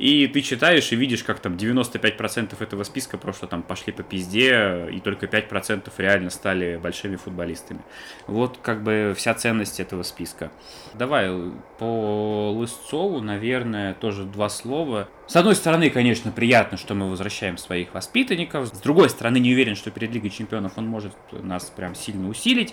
И 0.00 0.26
ты 0.28 0.40
читаешь 0.40 0.92
и 0.92 0.96
видишь, 0.96 1.22
как 1.22 1.40
там 1.40 1.56
95% 1.56 2.54
этого 2.58 2.84
списка 2.84 3.18
просто 3.18 3.46
там 3.46 3.62
пошли 3.62 3.92
по 3.92 4.02
пизде, 4.02 4.88
и 4.90 4.98
только 4.98 5.26
5% 5.26 5.92
реально 5.98 6.30
стали 6.30 6.78
большими 6.78 7.16
футболистами. 7.16 7.80
Вот 8.26 8.58
как 8.62 8.82
бы 8.82 9.12
вся 9.14 9.34
ценность 9.34 9.78
этого 9.78 10.02
списка. 10.02 10.50
Давай 10.94 11.30
по 11.78 12.50
Лысцову, 12.50 13.20
наверное, 13.20 13.92
тоже 13.92 14.24
два 14.24 14.48
слова. 14.48 15.06
С 15.26 15.36
одной 15.36 15.54
стороны, 15.54 15.90
конечно, 15.90 16.32
приятно, 16.32 16.78
что 16.78 16.94
мы 16.94 17.10
возвращаем 17.10 17.58
своих 17.58 17.92
воспитанников. 17.92 18.68
С 18.68 18.80
другой 18.80 19.10
стороны, 19.10 19.38
не 19.38 19.52
уверен, 19.52 19.76
что 19.76 19.90
перед 19.90 20.12
Лигой 20.12 20.30
Чемпионов 20.30 20.78
он 20.78 20.86
может 20.86 21.12
нас 21.30 21.64
прям 21.76 21.94
сильно 21.94 22.26
усилить. 22.26 22.72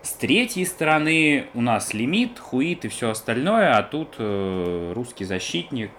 С 0.00 0.12
третьей 0.14 0.64
стороны, 0.64 1.46
у 1.52 1.60
нас 1.60 1.92
лимит, 1.92 2.38
хуит 2.38 2.86
и 2.86 2.88
все 2.88 3.10
остальное, 3.10 3.76
а 3.76 3.82
тут 3.82 4.14
э, 4.18 4.92
русский 4.94 5.24
защитник, 5.24 5.90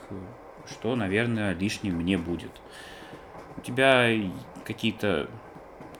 что, 0.69 0.95
наверное, 0.95 1.53
лишним 1.53 2.03
не 2.03 2.17
будет. 2.17 2.51
У 3.57 3.61
тебя 3.61 4.09
какие-то 4.63 5.29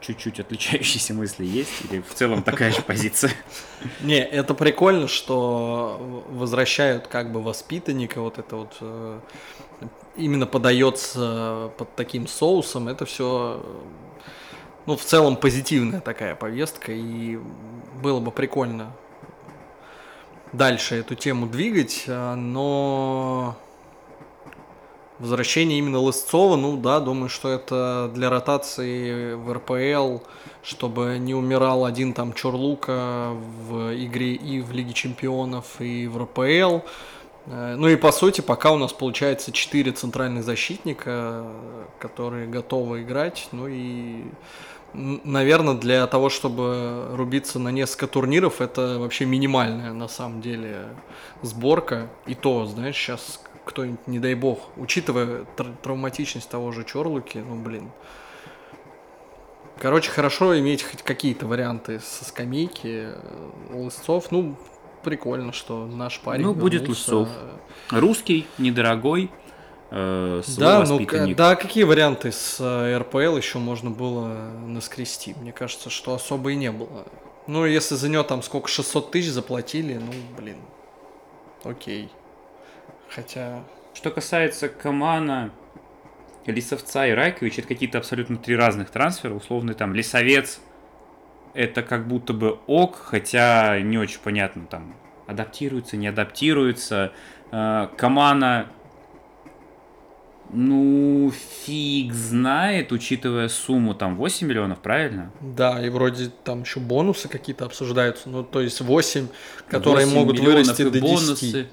чуть-чуть 0.00 0.40
отличающиеся 0.40 1.14
мысли 1.14 1.44
есть? 1.44 1.84
Или 1.84 2.00
в 2.00 2.14
целом 2.14 2.42
такая 2.42 2.70
же 2.70 2.82
позиция? 2.82 3.32
Не, 4.00 4.18
это 4.20 4.54
прикольно, 4.54 5.08
что 5.08 6.24
возвращают 6.28 7.06
как 7.06 7.32
бы 7.32 7.42
воспитанника, 7.42 8.20
вот 8.20 8.38
это 8.38 8.56
вот 8.56 8.76
э, 8.80 9.20
именно 10.16 10.46
подается 10.46 11.70
под 11.76 11.94
таким 11.96 12.26
соусом, 12.26 12.88
это 12.88 13.04
все, 13.06 13.64
ну, 14.86 14.96
в 14.96 15.02
целом 15.02 15.36
позитивная 15.36 16.00
такая 16.00 16.34
повестка, 16.34 16.92
и 16.92 17.38
было 18.02 18.20
бы 18.20 18.30
прикольно 18.30 18.92
дальше 20.52 20.96
эту 20.96 21.14
тему 21.14 21.46
двигать, 21.46 22.04
а, 22.08 22.34
но 22.34 23.56
Возвращение 25.18 25.78
именно 25.78 25.98
Лысцова, 25.98 26.56
ну 26.56 26.76
да, 26.76 27.00
думаю, 27.00 27.30
что 27.30 27.48
это 27.48 28.10
для 28.14 28.28
ротации 28.28 29.32
в 29.32 29.50
РПЛ, 29.50 30.22
чтобы 30.62 31.16
не 31.18 31.34
умирал 31.34 31.86
один 31.86 32.12
там 32.12 32.34
Чорлука 32.34 33.30
в 33.66 33.94
игре 33.94 34.34
и 34.34 34.60
в 34.60 34.72
Лиге 34.72 34.92
Чемпионов, 34.92 35.80
и 35.80 36.06
в 36.06 36.18
РПЛ. 36.18 36.80
Э, 37.46 37.76
ну 37.78 37.88
и 37.88 37.96
по 37.96 38.12
сути, 38.12 38.42
пока 38.42 38.72
у 38.72 38.76
нас 38.76 38.92
получается 38.92 39.52
4 39.52 39.92
центральных 39.92 40.44
защитника, 40.44 41.46
которые 41.98 42.46
готовы 42.46 43.00
играть, 43.00 43.48
ну 43.52 43.68
и 43.68 44.24
наверное, 44.92 45.74
для 45.74 46.06
того, 46.06 46.28
чтобы 46.28 47.08
рубиться 47.12 47.58
на 47.58 47.70
несколько 47.70 48.06
турниров, 48.06 48.60
это 48.60 48.98
вообще 48.98 49.24
минимальная 49.24 49.92
на 49.92 50.08
самом 50.08 50.42
деле 50.42 50.88
сборка. 51.42 52.08
И 52.26 52.34
то, 52.34 52.66
знаешь, 52.66 52.96
сейчас 52.96 53.40
кто-нибудь, 53.66 54.06
не 54.06 54.18
дай 54.18 54.34
бог, 54.34 54.60
учитывая 54.76 55.44
тр- 55.56 55.74
травматичность 55.82 56.48
того 56.48 56.72
же 56.72 56.84
Чорлуки, 56.84 57.38
ну, 57.38 57.56
блин. 57.56 57.90
Короче, 59.78 60.10
хорошо 60.10 60.58
иметь 60.58 60.82
хоть 60.82 61.02
какие-то 61.02 61.46
варианты 61.46 62.00
со 62.00 62.24
скамейки. 62.24 63.08
Лысцов, 63.70 64.30
ну, 64.30 64.56
прикольно, 65.02 65.52
что 65.52 65.86
наш 65.86 66.18
парень 66.20 66.44
Ну, 66.46 66.54
будет. 66.54 66.88
Лысцов. 66.88 67.28
Русский, 67.90 68.46
недорогой, 68.56 69.30
э, 69.90 70.42
Да, 70.56 70.84
ну, 70.86 71.06
да, 71.36 71.56
какие 71.56 71.84
варианты 71.84 72.32
с 72.32 72.56
э, 72.58 72.96
РПЛ 72.98 73.36
еще 73.36 73.58
можно 73.58 73.90
было 73.90 74.28
наскрести? 74.66 75.34
Мне 75.40 75.52
кажется, 75.52 75.90
что 75.90 76.14
особо 76.14 76.52
и 76.52 76.56
не 76.56 76.72
было. 76.72 77.06
Ну, 77.46 77.64
если 77.66 77.94
за 77.96 78.08
нее 78.08 78.22
там 78.24 78.42
сколько, 78.42 78.68
600 78.68 79.10
тысяч 79.10 79.30
заплатили, 79.30 79.94
ну, 79.94 80.12
блин, 80.38 80.56
окей. 81.64 82.10
Хотя, 83.16 83.64
Что 83.94 84.10
касается 84.10 84.68
Камана, 84.68 85.50
Лисовца 86.44 87.06
и 87.06 87.12
Райкович, 87.12 87.58
это 87.58 87.66
какие-то 87.66 87.96
абсолютно 87.96 88.36
три 88.36 88.54
разных 88.54 88.90
трансфера. 88.90 89.32
Условный 89.32 89.72
там 89.72 89.94
Лисовец, 89.94 90.60
это 91.54 91.82
как 91.82 92.06
будто 92.06 92.34
бы 92.34 92.58
ок, 92.66 92.96
хотя 92.96 93.80
не 93.80 93.96
очень 93.96 94.20
понятно, 94.22 94.66
там, 94.66 94.94
адаптируется, 95.26 95.96
не 95.96 96.08
адаптируется. 96.08 97.10
Э, 97.52 97.88
Камана, 97.96 98.66
ну, 100.52 101.32
фиг 101.64 102.12
знает, 102.12 102.92
учитывая 102.92 103.48
сумму, 103.48 103.94
там, 103.94 104.16
8 104.16 104.46
миллионов, 104.46 104.80
правильно? 104.80 105.32
да, 105.40 105.84
и 105.84 105.88
вроде 105.88 106.30
там 106.44 106.62
еще 106.62 106.80
бонусы 106.80 107.28
какие-то 107.28 107.64
обсуждаются, 107.64 108.28
ну, 108.28 108.44
то 108.44 108.60
есть 108.60 108.82
8, 108.82 109.28
которые 109.68 110.04
8 110.04 110.18
могут 110.18 110.38
вырасти 110.38 110.82
до 110.82 110.90
10. 110.90 111.02
бонусы. 111.02 111.68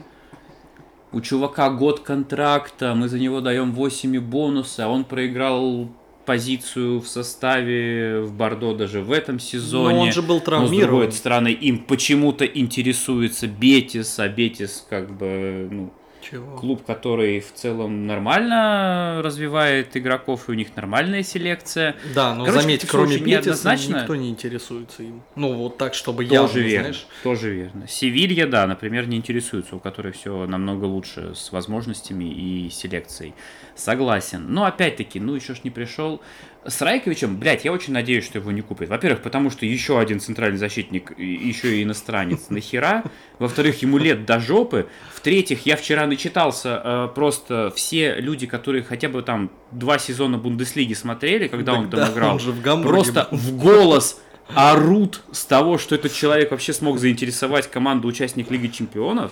У 1.13 1.21
чувака 1.21 1.69
год 1.69 1.99
контракта, 1.99 2.95
мы 2.95 3.07
за 3.07 3.19
него 3.19 3.39
даем 3.39 3.71
8 3.71 4.15
и 4.15 4.19
бонусы, 4.19 4.79
а 4.79 4.87
он 4.87 5.03
проиграл 5.03 5.87
позицию 6.25 7.01
в 7.01 7.07
составе 7.07 8.21
в 8.21 8.33
Бордо 8.33 8.73
даже 8.73 9.01
в 9.01 9.11
этом 9.11 9.39
сезоне. 9.39 9.95
Но 9.95 10.01
он 10.03 10.11
же 10.11 10.21
был 10.21 10.35
Но, 10.35 10.41
с 10.41 10.43
травмирован. 10.43 10.79
другой 10.79 11.11
стороны, 11.11 11.49
им 11.49 11.79
почему-то 11.79 12.45
интересуется 12.45 13.47
Бетис, 13.47 14.17
а 14.19 14.27
Бетис 14.27 14.85
как 14.89 15.15
бы 15.15 15.67
ну, 15.69 15.93
Чего? 16.29 16.57
клуб, 16.57 16.85
который 16.85 17.39
в 17.39 17.53
целом 17.53 18.07
нормально 18.07 19.21
развивает 19.23 19.95
игроков, 19.97 20.47
и 20.47 20.51
у 20.51 20.55
них 20.55 20.75
нормальная 20.75 21.23
селекция. 21.23 21.95
Да, 22.15 22.33
но 22.33 22.45
Короче, 22.45 22.61
заметь, 22.61 22.87
кроме 22.87 23.17
Бетиса 23.17 23.75
никто 23.75 24.15
не 24.15 24.29
интересуется 24.29 25.03
им. 25.03 25.21
Ну, 25.35 25.53
вот 25.53 25.77
так, 25.77 25.93
чтобы 25.93 26.23
явно, 26.23 26.47
Тоже 26.47 26.61
верно, 26.61 26.83
знаешь. 26.89 27.07
тоже 27.23 27.53
верно. 27.53 27.87
Севилья, 27.87 28.47
да, 28.47 28.65
например, 28.67 29.07
не 29.07 29.17
интересуется, 29.17 29.75
у 29.75 29.79
которой 29.79 30.13
все 30.13 30.45
намного 30.45 30.85
лучше 30.85 31.33
с 31.35 31.51
возможностями 31.51 32.25
и 32.25 32.69
селекцией. 32.69 33.33
Согласен. 33.75 34.45
Но 34.53 34.65
опять-таки, 34.65 35.19
ну 35.19 35.35
еще 35.35 35.55
ж 35.55 35.61
не 35.63 35.69
пришел. 35.71 36.21
С 36.65 36.81
Райковичем, 36.81 37.37
блядь, 37.37 37.65
я 37.65 37.71
очень 37.73 37.93
надеюсь, 37.93 38.23
что 38.25 38.39
его 38.39 38.51
не 38.51 38.61
купят. 38.61 38.89
Во-первых, 38.89 39.21
потому 39.21 39.49
что 39.49 39.65
еще 39.65 39.99
один 39.99 40.19
центральный 40.19 40.57
защитник, 40.57 41.17
еще 41.17 41.77
и 41.77 41.83
иностранец, 41.83 42.49
нахера. 42.49 43.03
Во-вторых, 43.39 43.81
ему 43.81 43.97
лет 43.97 44.25
до 44.25 44.39
жопы. 44.39 44.87
В-третьих, 45.13 45.65
я 45.65 45.75
вчера 45.75 46.07
начитался 46.07 46.81
э, 46.83 47.09
просто 47.13 47.71
все 47.75 48.15
люди, 48.15 48.47
которые 48.47 48.83
хотя 48.83 49.09
бы 49.09 49.21
там 49.23 49.51
два 49.71 49.99
сезона 49.99 50.37
Бундеслиги 50.37 50.93
смотрели, 50.93 51.47
когда 51.47 51.73
он 51.73 51.89
там 51.89 51.99
Да, 51.99 52.11
играл. 52.11 52.33
он 52.33 52.39
же 52.39 52.51
в 52.51 52.61
Гамбурге 52.61 52.89
Просто 52.93 53.27
в 53.31 53.57
голос 53.57 54.21
орут 54.55 55.21
с 55.31 55.45
того, 55.45 55.77
что 55.77 55.95
этот 55.95 56.13
человек 56.13 56.51
вообще 56.51 56.73
смог 56.73 56.99
заинтересовать 56.99 57.69
команду 57.69 58.07
участник 58.07 58.51
Лиги 58.51 58.67
Чемпионов. 58.67 59.31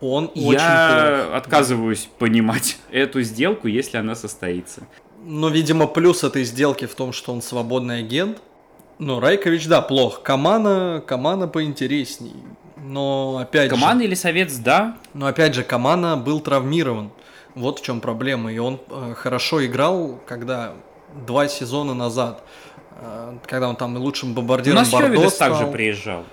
Он 0.00 0.30
очень. 0.34 0.52
Я 0.52 1.34
отказываюсь 1.34 2.08
понимать 2.18 2.78
эту 2.90 3.22
сделку, 3.22 3.68
если 3.68 3.96
она 3.96 4.14
состоится. 4.14 4.86
Но, 5.26 5.48
видимо, 5.48 5.86
плюс 5.86 6.22
этой 6.22 6.44
сделки 6.44 6.86
в 6.86 6.94
том, 6.94 7.12
что 7.12 7.32
он 7.32 7.40
свободный 7.40 8.00
агент. 8.00 8.38
Ну, 8.98 9.20
Райкович, 9.20 9.66
да, 9.66 9.80
плох. 9.80 10.22
Камана, 10.22 11.02
Камана 11.06 11.48
поинтересней. 11.48 12.34
Но 12.76 13.38
опять 13.40 13.70
же, 13.70 13.76
Команда 13.76 14.04
или 14.04 14.14
Совет, 14.14 14.52
да, 14.62 14.98
но 15.14 15.26
опять 15.26 15.54
же, 15.54 15.64
Камана 15.64 16.18
был 16.18 16.40
травмирован. 16.40 17.10
Вот 17.54 17.80
в 17.80 17.82
чем 17.82 18.00
проблема. 18.00 18.52
И 18.52 18.58
он 18.58 18.78
э, 18.90 19.14
хорошо 19.16 19.64
играл, 19.64 20.20
когда 20.26 20.74
два 21.26 21.48
сезона 21.48 21.94
назад, 21.94 22.42
э, 23.00 23.38
когда 23.46 23.70
он 23.70 23.76
там 23.76 23.96
и 23.96 23.98
лучшим 23.98 24.32
у 24.32 24.34
бомбардиром 24.34 24.76
нас 24.76 24.90
Бордо 24.90 25.08
Хёвидес 25.08 25.34
также 25.36 25.60
стал. 25.60 25.72
приезжал. 25.72 26.24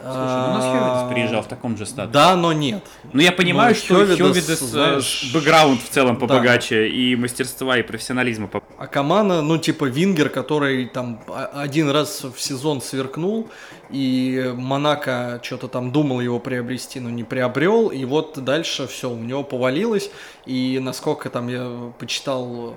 Слушай, 0.00 0.16
ну 0.16 0.22
А, 0.22 0.50
у 0.50 0.54
нас 0.54 0.64
Хёвидес 0.64 1.12
приезжал 1.14 1.42
в 1.42 1.48
таком 1.48 1.76
же 1.76 1.84
статусе. 1.84 2.12
Да, 2.12 2.36
но 2.36 2.52
нет. 2.52 2.84
Ну, 3.12 3.20
я 3.20 3.32
понимаю, 3.32 3.74
Ну, 3.74 3.80
что 3.80 3.94
Хёвидес, 3.96 4.18
Хёвидес, 4.18 4.62
э, 4.62 4.64
знаешь, 4.66 5.30
бэкграунд 5.34 5.82
в 5.82 5.88
целом 5.88 6.14
да. 6.14 6.20
побогаче, 6.20 6.88
и 6.88 7.16
мастерства, 7.16 7.76
и 7.78 7.82
профессионализма 7.82 8.46
по- 8.46 8.62
А 8.78 8.86
Камана, 8.86 9.42
ну, 9.42 9.58
типа 9.58 9.86
Вингер, 9.86 10.28
который 10.28 10.86
там 10.86 11.20
один 11.52 11.90
раз 11.90 12.22
в 12.24 12.40
сезон 12.40 12.80
сверкнул, 12.80 13.48
и 13.90 14.52
Монако 14.56 15.40
что-то 15.42 15.66
там 15.68 15.90
думал 15.90 16.20
его 16.20 16.38
приобрести, 16.38 17.00
но 17.00 17.10
не 17.10 17.24
приобрел, 17.24 17.88
и 17.88 18.04
вот 18.04 18.38
дальше 18.44 18.86
все, 18.86 19.10
у 19.10 19.16
него 19.16 19.42
повалилось, 19.42 20.10
и 20.46 20.78
насколько 20.80 21.28
там 21.28 21.48
я 21.48 21.92
почитал 21.98 22.70
э, 22.70 22.74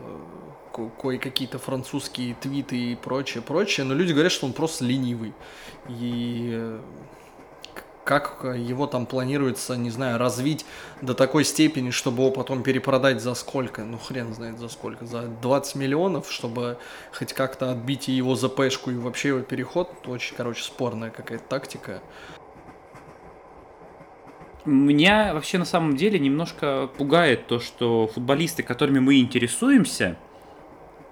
ко- 0.74 0.90
кое-какие-то 1.02 1.60
французские 1.60 2.34
твиты 2.42 2.78
и 2.78 2.96
прочее, 2.96 3.44
прочее, 3.44 3.86
но 3.86 3.94
люди 3.94 4.12
говорят, 4.14 4.32
что 4.32 4.48
он 4.48 4.54
просто 4.54 4.86
ленивый. 4.86 5.34
И 5.90 6.50
э, 6.54 6.80
как 8.04 8.44
его 8.44 8.88
там 8.88 9.06
планируется, 9.06 9.76
не 9.76 9.90
знаю, 9.90 10.18
развить 10.18 10.66
до 11.02 11.14
такой 11.14 11.44
степени, 11.46 11.92
чтобы 11.92 12.24
его 12.24 12.32
потом 12.32 12.64
перепродать 12.64 13.22
за 13.22 13.34
сколько? 13.36 13.84
Ну, 13.84 13.98
хрен 13.98 14.34
знает 14.34 14.60
за 14.60 14.70
сколько. 14.70 15.06
За 15.06 15.22
20 15.24 15.76
миллионов, 15.76 16.32
чтобы 16.32 16.78
хоть 17.14 17.34
как-то 17.34 17.72
отбить 17.72 18.10
и 18.10 18.12
его 18.12 18.36
ЗПшку, 18.36 18.92
и 18.92 18.96
вообще 18.96 19.30
его 19.30 19.42
переход. 19.42 19.90
Очень, 20.08 20.36
короче, 20.36 20.64
спорная 20.64 21.12
какая-то 21.12 21.44
тактика. 21.48 22.02
Меня 24.66 25.34
вообще 25.34 25.58
на 25.58 25.66
самом 25.66 25.96
деле 25.96 26.20
немножко 26.20 26.88
пугает 26.98 27.48
то, 27.48 27.60
что 27.60 28.08
футболисты, 28.08 28.62
которыми 28.62 29.00
мы 29.00 29.20
интересуемся, 29.20 30.18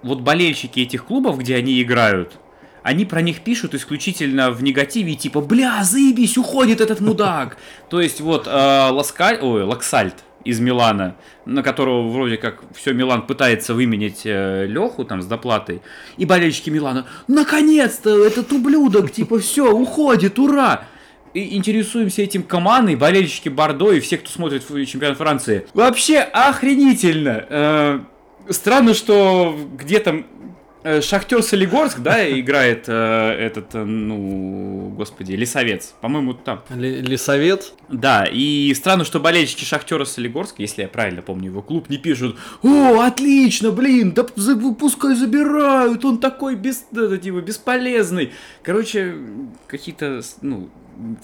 вот 0.02 0.20
болельщики 0.20 0.80
этих 0.80 1.06
клубов, 1.06 1.38
где 1.38 1.56
они 1.56 1.82
играют, 1.82 2.38
они 2.82 3.04
про 3.04 3.20
них 3.20 3.40
пишут 3.40 3.74
исключительно 3.74 4.50
в 4.50 4.62
негативе, 4.62 5.14
типа, 5.14 5.40
бля, 5.40 5.82
заебись, 5.84 6.38
уходит 6.38 6.80
этот 6.80 7.00
мудак. 7.00 7.56
То 7.88 8.00
есть 8.00 8.20
вот 8.20 8.46
э, 8.46 8.50
Ласкаль, 8.50 9.38
ой, 9.40 9.64
Лаксальт 9.64 10.16
из 10.44 10.58
Милана, 10.58 11.16
на 11.44 11.62
которого 11.62 12.08
вроде 12.08 12.36
как 12.36 12.60
все 12.74 12.92
Милан 12.94 13.26
пытается 13.26 13.74
выменять 13.74 14.22
э, 14.24 14.66
Леху 14.66 15.04
там 15.04 15.20
с 15.20 15.26
доплатой, 15.26 15.82
и 16.16 16.24
болельщики 16.24 16.70
Милана, 16.70 17.06
наконец-то 17.28 18.24
этот 18.24 18.52
ублюдок, 18.52 19.10
типа, 19.10 19.38
все, 19.38 19.70
уходит, 19.72 20.38
ура! 20.38 20.84
И 21.32 21.56
интересуемся 21.56 22.22
этим 22.22 22.42
командой, 22.42 22.96
болельщики 22.96 23.48
Бордо 23.48 23.92
и 23.92 24.00
все, 24.00 24.16
кто 24.16 24.30
смотрит 24.30 24.66
чемпионат 24.88 25.18
Франции. 25.18 25.66
Вообще 25.74 26.18
охренительно! 26.18 27.46
Э, 27.48 28.00
странно, 28.48 28.94
что 28.94 29.56
где-то 29.78 30.24
Шахтер 31.02 31.42
Солигорск, 31.42 31.98
да, 31.98 32.26
играет 32.38 32.84
э, 32.88 32.92
этот, 32.92 33.74
э, 33.74 33.84
ну, 33.84 34.92
господи, 34.96 35.32
Лесовец. 35.32 35.94
По-моему, 36.00 36.32
там. 36.34 36.62
Ли- 36.70 37.02
Лесовет. 37.02 37.74
Да, 37.88 38.24
и 38.24 38.72
странно, 38.74 39.04
что 39.04 39.20
болельщики 39.20 39.64
Шахтера 39.64 40.04
Солигорска, 40.04 40.62
если 40.62 40.82
я 40.82 40.88
правильно 40.88 41.20
помню 41.22 41.50
его 41.50 41.60
клуб, 41.60 41.90
не 41.90 41.98
пишут 41.98 42.36
«О, 42.62 43.00
отлично, 43.00 43.72
блин, 43.72 44.12
да 44.12 44.24
пускай 44.24 45.14
забирают, 45.14 46.04
он 46.04 46.18
такой 46.18 46.54
бес, 46.56 46.86
да, 46.90 47.16
типа, 47.18 47.40
бесполезный». 47.42 48.32
Короче, 48.62 49.14
какие-то, 49.66 50.22
ну, 50.40 50.70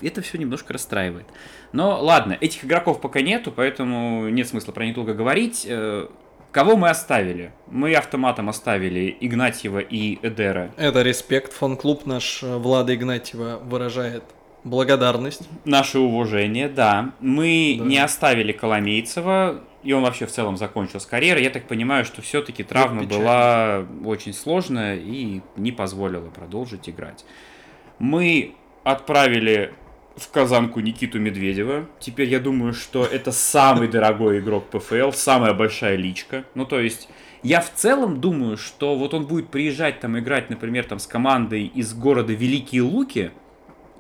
это 0.03 0.21
все 0.21 0.37
немножко 0.39 0.73
расстраивает. 0.75 1.27
Но 1.73 2.03
ладно, 2.03 2.37
этих 2.41 2.65
игроков 2.65 3.01
пока 3.01 3.23
нету, 3.23 3.53
поэтому 3.55 4.29
нет 4.29 4.49
смысла 4.49 4.73
про 4.73 4.85
них 4.85 4.95
долго 4.95 5.15
говорить. 5.15 5.67
Кого 6.57 6.75
мы 6.75 6.89
оставили? 6.89 7.53
Мы 7.67 7.93
автоматом 7.95 8.49
оставили 8.49 9.15
Игнатьева 9.21 9.79
и 9.79 10.19
Эдера. 10.27 10.71
Это 10.79 11.03
респект. 11.03 11.53
Фан-клуб 11.53 12.07
наш 12.07 12.43
э, 12.43 12.57
Влада 12.57 12.95
Игнатьева 12.95 13.61
выражает 13.63 14.23
благодарность. 14.65 15.43
Наше 15.67 15.99
уважение, 15.99 16.71
да. 16.71 17.13
Мы 17.21 17.77
Да. 17.79 17.85
не 17.85 17.99
оставили 17.99 18.53
Коломейцева. 18.53 19.61
и 19.83 19.93
он 19.93 20.03
вообще 20.03 20.25
в 20.25 20.31
целом 20.31 20.57
закончил 20.57 20.99
с 20.99 21.05
карьерой. 21.05 21.43
Я 21.45 21.51
так 21.51 21.65
понимаю, 21.69 22.07
что 22.07 22.23
все-таки 22.23 22.65
травма 22.65 23.03
была 23.03 23.85
очень 24.07 24.33
сложная 24.33 24.97
и 24.97 25.43
не 25.59 25.73
позволила 25.73 26.31
продолжить 26.31 26.89
играть. 26.89 27.27
Мы 27.99 28.55
отправили 28.83 29.75
в 30.17 30.31
казанку 30.31 30.81
Никиту 30.81 31.19
Медведева. 31.19 31.87
Теперь 32.01 32.29
я 32.29 32.41
думаю, 32.41 32.73
что 32.73 33.05
это 33.05 33.33
самый 33.33 33.89
дорогой 33.89 34.39
игрок 34.41 34.69
ПФЛ, 34.71 35.13
самая 35.13 35.53
большая 35.53 35.97
личка. 35.97 36.45
Ну, 36.55 36.65
то 36.65 36.81
есть, 36.81 37.09
я 37.43 37.61
в 37.61 37.73
целом 37.73 38.21
думаю, 38.21 38.57
что 38.57 38.97
вот 38.97 39.13
он 39.13 39.27
будет 39.27 39.51
приезжать 39.51 40.01
там 40.01 40.19
играть, 40.19 40.49
например, 40.49 40.87
там 40.87 40.99
с 40.99 41.07
командой 41.07 41.67
из 41.67 41.93
города 41.93 42.33
Великие 42.33 42.83
Луки, 42.83 43.31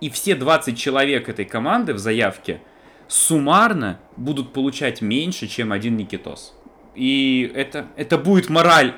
и 0.00 0.10
все 0.10 0.34
20 0.34 0.78
человек 0.78 1.28
этой 1.28 1.44
команды 1.44 1.92
в 1.94 1.98
заявке 1.98 2.60
суммарно 3.08 4.00
будут 4.16 4.52
получать 4.52 5.00
меньше, 5.02 5.46
чем 5.46 5.72
один 5.72 5.96
Никитос. 5.96 6.54
И 6.94 7.50
это, 7.54 7.86
это 7.96 8.16
будет 8.16 8.48
мораль. 8.48 8.94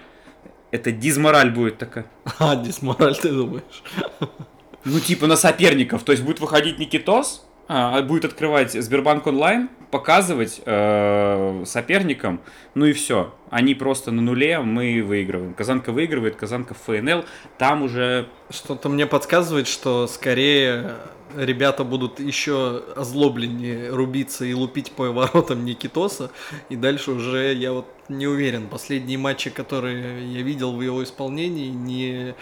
Это 0.71 0.93
дизмораль 0.93 1.51
будет 1.51 1.79
такая. 1.79 2.07
А, 2.39 2.55
дисмораль, 2.57 3.17
ты 3.17 3.31
думаешь? 3.31 3.83
Ну, 4.88 5.01
типа 5.01 5.27
на 5.27 5.37
соперников. 5.37 6.03
То 6.03 6.12
есть 6.12 6.24
будет 6.24 6.40
выходить 6.40 6.79
Никитос, 6.79 7.44
а, 7.68 8.01
будет 8.03 8.24
открывать 8.24 8.72
Сбербанк 8.72 9.27
онлайн, 9.27 9.68
показывать 9.90 10.61
э, 10.64 11.62
соперникам, 11.66 12.40
ну 12.74 12.87
и 12.87 12.92
все. 12.92 13.35
Они 13.51 13.74
просто 13.74 14.11
на 14.11 14.22
нуле, 14.22 14.61
мы 14.61 15.03
выигрываем. 15.03 15.55
Казанка 15.55 15.92
выигрывает, 15.92 16.37
Казанка 16.37 16.74
ФНЛ, 16.74 17.24
там 17.59 17.83
уже 17.83 18.29
Что-то 18.51 18.88
мне 18.88 19.07
подсказывает, 19.07 19.66
что 19.66 20.07
скорее 20.07 20.96
ребята 21.37 21.85
будут 21.85 22.20
еще 22.20 22.83
озлобленнее 22.96 23.90
рубиться 23.90 24.44
и 24.44 24.55
лупить 24.55 24.92
по 24.92 25.11
воротам 25.12 25.64
Никитоса. 25.64 26.31
И 26.68 26.77
дальше 26.77 27.12
уже 27.12 27.53
я 27.53 27.72
вот 27.72 27.87
не 28.09 28.27
уверен. 28.27 28.68
Последние 28.68 29.18
матчи, 29.18 29.51
которые 29.51 30.33
я 30.33 30.42
видел 30.42 30.74
в 30.74 30.81
его 30.81 31.03
исполнении, 31.03 31.68
не, 31.68 32.35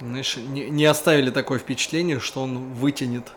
знаешь, 0.00 0.36
не, 0.36 0.68
не 0.70 0.84
оставили 0.84 1.30
такое 1.30 1.58
впечатление, 1.58 2.20
что 2.20 2.42
он 2.42 2.72
вытянет 2.74 3.32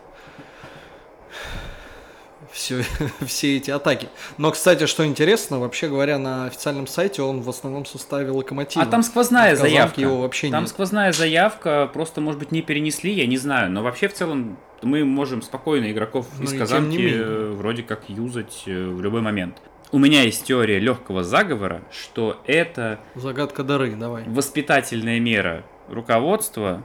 все, 2.52 2.82
все 3.26 3.56
эти 3.56 3.70
атаки. 3.70 4.08
Но, 4.38 4.50
кстати, 4.50 4.86
что 4.86 5.06
интересно, 5.06 5.58
вообще 5.60 5.88
говоря, 5.88 6.18
на 6.18 6.46
официальном 6.46 6.86
сайте 6.86 7.22
он 7.22 7.40
в 7.42 7.48
основном 7.48 7.84
в 7.84 7.88
составе 7.88 8.30
локомотива. 8.30 8.84
А 8.84 8.88
там 8.88 9.02
сквозная 9.02 9.48
В 9.54 9.58
Казанке 9.58 9.70
заявка. 9.74 10.00
его 10.00 10.20
вообще 10.20 10.50
там 10.50 10.62
нет. 10.62 10.70
сквозная 10.70 11.12
заявка, 11.12 11.90
просто, 11.92 12.20
может 12.20 12.38
быть, 12.38 12.52
не 12.52 12.62
перенесли, 12.62 13.12
я 13.12 13.26
не 13.26 13.36
знаю. 13.36 13.70
Но 13.70 13.82
вообще, 13.82 14.08
в 14.08 14.14
целом, 14.14 14.58
мы 14.82 15.04
можем 15.04 15.42
спокойно 15.42 15.90
игроков 15.90 16.26
Ну 16.38 16.44
из 16.44 16.58
Казанки 16.58 17.52
вроде 17.54 17.82
как 17.82 18.08
юзать 18.08 18.62
э, 18.66 18.88
в 18.88 19.00
любой 19.00 19.20
момент. 19.20 19.60
У 19.92 19.98
меня 19.98 20.22
есть 20.22 20.44
теория 20.44 20.80
легкого 20.80 21.22
заговора, 21.22 21.82
что 21.92 22.40
это 22.46 22.98
Загадка 23.14 23.62
дары, 23.62 23.94
давай. 23.94 24.24
воспитательная 24.26 25.20
мера 25.20 25.64
руководства 25.88 26.82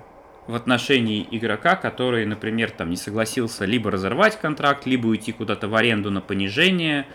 в 0.48 0.56
отношении 0.56 1.28
игрока, 1.32 1.76
который, 1.76 2.26
например, 2.26 2.72
там 2.72 2.90
не 2.90 2.98
согласился 2.98 3.66
либо 3.66 3.92
разорвать 3.92 4.40
контракт, 4.40 4.86
либо 4.86 5.08
уйти 5.08 5.32
куда-то 5.32 5.68
в 5.68 5.76
аренду 5.76 6.12
на 6.12 6.22
понижение, 6.22 7.06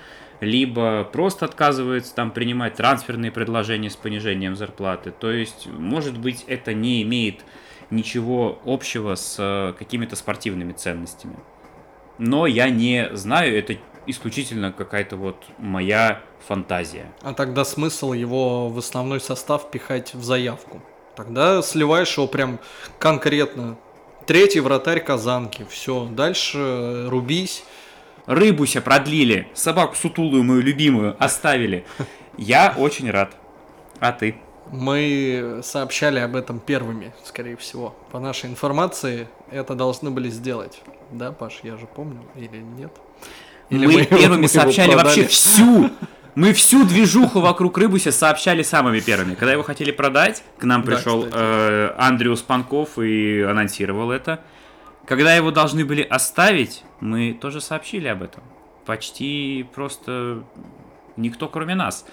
либо 0.40 1.05
просто 1.05 1.44
отказывается 1.44 2.14
там 2.14 2.31
принимать 2.31 2.75
трансферные 2.75 3.33
предложения 3.33 3.90
с 3.90 3.96
понижением 3.96 4.57
зарплаты. 4.57 5.11
То 5.11 5.31
есть, 5.31 5.66
может 5.66 6.18
быть, 6.18 6.44
это 6.46 6.75
не 6.75 7.03
имеет 7.03 7.44
ничего 7.90 8.59
общего 8.64 9.14
с 9.14 9.37
э, 9.38 9.75
какими-то 9.79 10.16
спортивными 10.16 10.72
ценностями. 10.72 11.37
Но 12.18 12.46
я 12.46 12.70
не 12.70 13.09
знаю, 13.12 13.57
это 13.57 13.77
исключительно 14.07 14.72
какая-то 14.72 15.16
вот 15.16 15.44
моя 15.59 16.20
фантазия. 16.46 17.12
А 17.22 17.33
тогда 17.35 17.64
смысл 17.64 18.12
его 18.12 18.68
в 18.68 18.79
основной 18.79 19.20
состав 19.20 19.70
пихать 19.70 20.14
в 20.14 20.25
заявку. 20.25 20.83
Тогда 21.16 21.62
сливаешь 21.62 22.14
его 22.16 22.26
прям 22.26 22.61
конкретно. 22.98 23.76
Третий 24.26 24.61
вратарь 24.61 25.00
Казанки. 25.00 25.66
Все, 25.70 26.05
дальше 26.05 26.59
э, 26.59 27.09
рубись. 27.09 27.64
Рыбуся 28.26 28.81
продлили, 28.81 29.48
собаку 29.55 29.94
сутулую 29.94 30.42
мою 30.42 30.61
любимую 30.61 31.16
оставили. 31.18 31.87
Я 32.37 32.74
очень 32.76 33.11
рад. 33.11 33.31
А 34.00 34.12
ты? 34.12 34.37
Мы 34.72 35.61
сообщали 35.62 36.18
об 36.18 36.35
этом 36.35 36.59
первыми, 36.59 37.14
скорее 37.24 37.57
всего. 37.57 37.94
По 38.11 38.18
нашей 38.18 38.50
информации, 38.50 39.29
это 39.52 39.76
должны 39.76 40.11
были 40.11 40.29
сделать. 40.29 40.83
Да, 41.12 41.31
Паш, 41.31 41.61
я 41.62 41.76
же 41.76 41.87
помню, 41.87 42.20
или 42.35 42.59
нет? 42.59 42.90
Или 43.70 43.87
мы, 43.87 43.92
мы 43.92 44.05
первыми 44.07 44.46
его 44.46 44.48
сообщали 44.48 44.94
вообще 44.94 45.24
всю. 45.26 45.90
Мы 46.37 46.53
всю 46.53 46.85
движуху 46.85 47.40
вокруг 47.40 47.79
Рыбуся 47.79 48.12
сообщали 48.12 48.62
самыми 48.62 49.01
первыми. 49.01 49.35
Когда 49.35 49.53
его 49.53 49.62
хотели 49.62 49.90
продать, 49.90 50.44
к 50.59 50.64
нам 50.64 50.83
Да, 50.83 50.92
пришел 50.92 51.25
кстати. 51.25 51.35
э, 51.35 52.37
Панков 52.46 52.99
и 52.99 53.40
анонсировал 53.40 54.11
это. 54.11 54.44
Когда 55.07 55.35
его 55.35 55.51
должны 55.51 55.87
были 55.87 56.03
оставить, 56.03 56.85
мы 57.01 57.33
тоже 57.33 57.62
сообщили 57.62 58.07
об 58.09 58.22
этом. 58.22 58.42
Почти 58.85 59.64
просто 59.75 60.44
никто, 61.16 61.49
кроме 61.49 61.75
нас. 61.75 62.05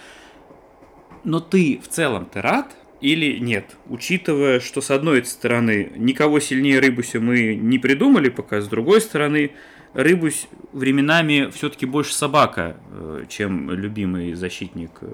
Но 1.22 1.40
ты 1.40 1.78
в 1.84 1.88
целом 1.88 2.24
ты 2.24 2.40
рад 2.40 2.74
или 3.02 3.36
нет? 3.38 3.76
Учитывая, 3.90 4.58
что 4.58 4.80
с 4.80 4.90
одной 4.90 5.22
стороны 5.26 5.92
никого 5.96 6.40
сильнее 6.40 6.80
Рыбуся 6.80 7.20
мы 7.20 7.56
не 7.56 7.78
придумали 7.78 8.30
пока, 8.30 8.62
с 8.62 8.68
другой 8.68 9.02
стороны 9.02 9.52
Рыбусь 9.94 10.48
временами 10.72 11.50
все-таки 11.50 11.86
больше 11.86 12.14
собака, 12.14 12.76
э, 12.90 13.26
чем 13.28 13.70
любимый 13.70 14.34
защитник 14.34 14.90
э, 15.00 15.08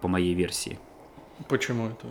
по 0.00 0.08
моей 0.08 0.34
версии. 0.34 0.76
Почему 1.48 1.86
это? 1.86 2.08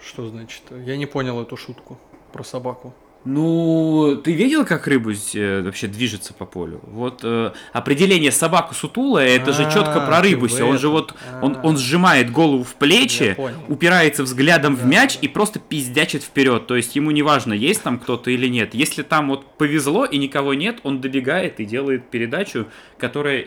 Что 0.00 0.28
значит? 0.28 0.62
Я 0.70 0.96
не 0.96 1.06
понял 1.06 1.42
эту 1.42 1.56
шутку 1.56 1.98
про 2.32 2.44
собаку. 2.44 2.94
Ну, 3.24 4.20
ты 4.22 4.32
видел, 4.32 4.64
как 4.64 4.86
Рыбусь 4.86 5.34
э, 5.34 5.60
вообще 5.62 5.86
движется 5.86 6.32
по 6.32 6.46
полю? 6.46 6.80
Вот 6.84 7.20
э, 7.24 7.52
определение 7.72 8.30
собаку 8.30 8.74
сутула, 8.74 9.18
это 9.18 9.52
же 9.52 9.64
четко 9.64 10.02
А, 10.02 10.06
про 10.06 10.22
ты 10.22 10.30
Рыбуся. 10.30 10.64
в 10.64 10.68
Он 10.68 10.78
же 10.78 10.88
вот, 10.88 11.14
он, 11.42 11.56
А. 11.56 11.60
он 11.62 11.76
сжимает 11.76 12.30
голову 12.30 12.62
в 12.62 12.74
плечи, 12.76 13.36
упирается 13.68 14.22
взглядом 14.22 14.76
в 14.76 14.86
мяч 14.86 15.18
и 15.20 15.28
просто 15.28 15.58
пиздячит 15.58 16.22
вперед. 16.22 16.66
То 16.66 16.76
есть 16.76 16.94
ему 16.96 17.10
не 17.10 17.22
важно, 17.22 17.52
есть 17.52 17.82
там 17.82 17.98
кто-то 17.98 18.30
или 18.30 18.46
нет. 18.48 18.72
Если 18.72 19.02
там 19.02 19.28
вот 19.28 19.44
повезло 19.58 20.04
и 20.04 20.16
никого 20.16 20.54
нет, 20.54 20.78
он 20.84 21.00
добегает 21.00 21.60
и 21.60 21.64
делает 21.64 22.08
передачу, 22.10 22.66
которая 22.98 23.46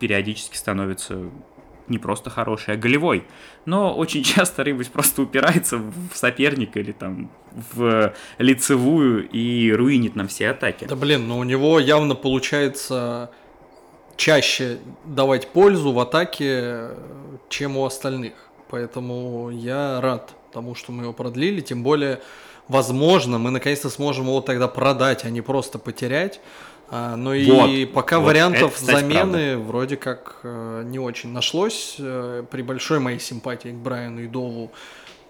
периодически 0.00 0.56
становится 0.56 1.30
не 1.88 1.98
просто 1.98 2.30
хорошей, 2.30 2.74
а 2.74 2.76
голевой. 2.76 3.24
Но 3.64 3.94
очень 3.94 4.22
часто 4.24 4.64
Рыбусь 4.64 4.88
просто 4.88 5.22
упирается 5.22 5.78
в 5.78 6.14
соперника 6.14 6.80
или 6.80 6.92
там 6.92 7.30
в 7.74 8.12
лицевую 8.38 9.28
и 9.28 9.72
руинит 9.72 10.16
нам 10.16 10.28
все 10.28 10.50
атаки. 10.50 10.86
Да 10.86 10.96
блин, 10.96 11.28
но 11.28 11.38
у 11.38 11.44
него 11.44 11.78
явно 11.78 12.14
получается 12.14 13.30
чаще 14.16 14.78
давать 15.04 15.48
пользу 15.48 15.92
в 15.92 15.98
атаке, 15.98 16.90
чем 17.48 17.76
у 17.76 17.84
остальных. 17.84 18.34
Поэтому 18.70 19.50
я 19.50 20.00
рад 20.00 20.34
тому, 20.52 20.74
что 20.74 20.92
мы 20.92 21.04
его 21.04 21.12
продлили. 21.12 21.60
Тем 21.60 21.82
более, 21.82 22.20
возможно, 22.68 23.38
мы 23.38 23.50
наконец-то 23.50 23.90
сможем 23.90 24.26
его 24.26 24.40
тогда 24.40 24.68
продать, 24.68 25.24
а 25.24 25.30
не 25.30 25.40
просто 25.40 25.78
потерять. 25.78 26.40
А, 26.96 27.16
но 27.16 27.34
и 27.34 27.50
Вот, 27.50 27.92
пока 27.92 28.20
вот, 28.20 28.26
вариантов 28.26 28.70
это, 28.70 28.80
кстати, 28.80 29.00
замены 29.00 29.58
вроде 29.58 29.96
как 29.96 30.36
э, 30.44 30.84
не 30.86 31.00
очень 31.00 31.32
нашлось. 31.32 31.96
Э, 31.98 32.44
при 32.48 32.62
большой 32.62 33.00
моей 33.00 33.18
симпатии 33.18 33.70
к 33.70 33.74
Брайану 33.74 34.20
и 34.20 34.28
Дову. 34.28 34.70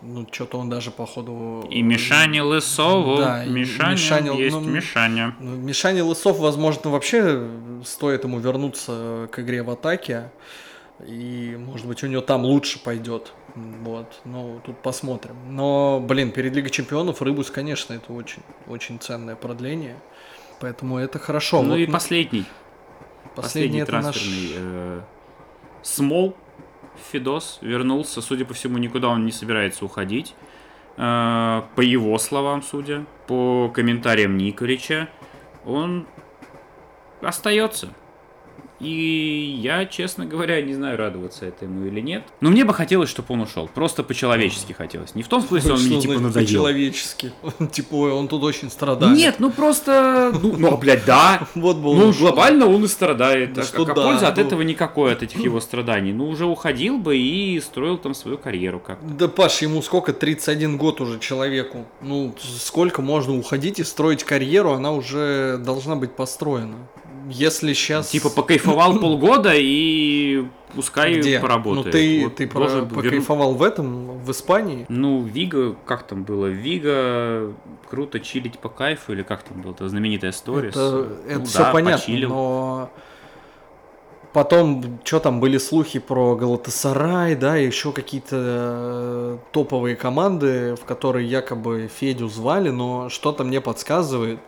Ну, 0.02 0.28
что-то 0.30 0.58
он 0.58 0.68
даже, 0.68 0.90
походу... 0.90 1.66
И 1.70 1.80
Мишане 1.80 2.42
Лысову. 2.42 3.16
Да, 3.16 3.44
и 3.44 3.48
Мишаня, 3.48 3.92
Мишаня, 3.92 4.32
есть 4.32 4.54
ну, 4.54 4.60
Мишаня. 4.60 5.36
Ну, 5.40 5.56
Мишане 5.56 6.02
Лысов, 6.02 6.38
возможно, 6.38 6.90
вообще 6.90 7.48
стоит 7.82 8.24
ему 8.24 8.40
вернуться 8.40 9.30
к 9.32 9.38
игре 9.38 9.62
в 9.62 9.70
атаке. 9.70 10.30
И, 11.06 11.56
может 11.58 11.86
быть, 11.86 12.04
у 12.04 12.08
него 12.08 12.20
там 12.20 12.44
лучше 12.44 12.78
пойдет. 12.78 13.32
Вот, 13.54 14.20
ну, 14.26 14.60
тут 14.66 14.82
посмотрим. 14.82 15.36
Но, 15.48 15.98
блин, 16.06 16.30
перед 16.30 16.54
Лигой 16.54 16.70
Чемпионов 16.70 17.22
Рыбус, 17.22 17.50
конечно, 17.50 17.94
это 17.94 18.12
очень, 18.12 18.42
очень 18.66 19.00
ценное 19.00 19.36
продление. 19.36 19.96
Поэтому 20.64 20.96
это 20.98 21.18
хорошо. 21.18 21.62
Ну 21.62 21.70
Вот 21.70 21.76
и 21.76 21.86
на- 21.86 21.92
последний, 21.92 22.44
последний 23.34 23.80
последний 23.80 23.80
это 23.80 23.92
наш... 23.92 24.14
трансферный. 24.16 24.52
э, 24.56 25.00
Смол, 25.82 26.34
Фидос, 27.12 27.58
вернулся. 27.60 28.22
Судя 28.22 28.46
по 28.46 28.54
всему, 28.54 28.78
никуда 28.78 29.08
он 29.08 29.26
не 29.26 29.32
собирается 29.32 29.84
уходить. 29.84 30.34
Э, 30.96 31.62
По 31.76 31.82
его 31.82 32.16
словам, 32.18 32.62
судя, 32.62 33.04
по 33.26 33.68
комментариям 33.74 34.38
Николича, 34.38 35.08
он 35.66 36.06
остается. 37.20 37.88
И 38.84 39.58
я, 39.60 39.86
честно 39.86 40.26
говоря, 40.26 40.60
не 40.60 40.74
знаю, 40.74 40.98
радоваться 40.98 41.46
этому 41.46 41.86
или 41.86 42.00
нет. 42.00 42.24
Но 42.40 42.50
мне 42.50 42.64
бы 42.64 42.74
хотелось, 42.74 43.08
чтобы 43.08 43.34
он 43.34 43.40
ушел. 43.40 43.68
Просто 43.72 44.02
по-человечески 44.02 44.72
хотелось. 44.72 45.14
Не 45.14 45.22
в 45.22 45.28
том 45.28 45.42
смысле, 45.42 45.72
он 45.74 45.82
мне 45.82 46.00
типа 46.00 46.20
надоел. 46.20 46.46
По-человечески. 46.46 47.32
Типа, 47.72 47.94
он 47.94 48.28
тут 48.28 48.42
очень 48.42 48.70
страдает. 48.70 49.16
Нет, 49.16 49.36
ну 49.38 49.50
просто... 49.50 50.32
Ну, 50.42 50.54
ну 50.56 50.76
блядь, 50.76 51.04
да. 51.04 51.48
Вот 51.54 51.78
был 51.78 51.94
Ну, 51.94 52.12
глобально 52.12 52.66
он 52.66 52.84
и 52.84 52.88
страдает. 52.88 53.54
Да 53.54 53.62
а 53.62 53.64
что 53.64 53.82
а 53.82 53.86
да, 53.86 53.94
польза 53.94 54.28
от 54.28 54.36
ну. 54.36 54.42
этого 54.42 54.62
никакой, 54.62 55.12
от 55.12 55.22
этих 55.22 55.40
его 55.40 55.60
страданий. 55.60 56.12
Ну, 56.12 56.28
уже 56.28 56.44
уходил 56.44 56.98
бы 56.98 57.16
и 57.16 57.60
строил 57.60 57.96
там 57.98 58.14
свою 58.14 58.38
карьеру 58.38 58.80
как 58.80 58.98
Да, 59.16 59.28
Паш, 59.28 59.62
ему 59.62 59.82
сколько? 59.82 60.12
31 60.12 60.76
год 60.76 61.00
уже 61.00 61.18
человеку. 61.18 61.86
Ну, 62.02 62.34
сколько 62.38 63.02
можно 63.02 63.36
уходить 63.36 63.78
и 63.78 63.84
строить 63.84 64.24
карьеру, 64.24 64.72
она 64.72 64.92
уже 64.92 65.58
должна 65.58 65.96
быть 65.96 66.12
построена. 66.12 66.76
Если 67.28 67.72
сейчас... 67.72 68.08
Типа 68.08 68.28
покайфовал 68.30 68.98
полгода 69.00 69.52
и 69.54 70.44
пускай 70.74 71.18
Где? 71.18 71.38
поработает. 71.40 71.86
Ну, 71.86 71.92
ты, 71.92 72.20
Вот 72.24 72.34
ты 72.36 72.46
должен 72.48 72.88
про- 72.88 72.96
покайфовал 72.96 73.54
в 73.54 73.62
этом, 73.62 74.18
в 74.18 74.30
Испании? 74.30 74.86
Ну, 74.88 75.22
Вига, 75.22 75.74
как 75.86 76.06
там 76.06 76.24
было? 76.24 76.46
Вига 76.46 77.52
круто 77.88 78.20
чилить 78.20 78.58
по 78.58 78.68
кайфу, 78.68 79.12
или 79.12 79.22
как 79.22 79.42
там 79.42 79.62
было? 79.62 79.72
Это 79.72 79.88
знаменитая 79.88 80.30
история. 80.32 80.68
Это, 80.70 80.78
с- 80.78 81.28
это 81.30 81.38
ну 81.40 81.44
все 81.46 81.58
да, 81.58 81.70
понятно, 81.72 81.98
почилил. 81.98 82.28
но 82.28 82.90
потом, 84.32 84.98
что 85.04 85.20
там, 85.20 85.38
были 85.40 85.58
слухи 85.58 85.98
про 86.00 86.34
Галатасарай, 86.34 87.36
да, 87.36 87.56
и 87.58 87.66
еще 87.66 87.92
какие-то 87.92 88.36
э, 88.36 89.38
топовые 89.52 89.94
команды, 89.96 90.74
в 90.74 90.84
которые 90.84 91.28
якобы 91.28 91.88
Федю 91.94 92.28
звали, 92.28 92.70
но 92.70 93.08
что-то 93.10 93.44
мне 93.44 93.60
подсказывает, 93.60 94.40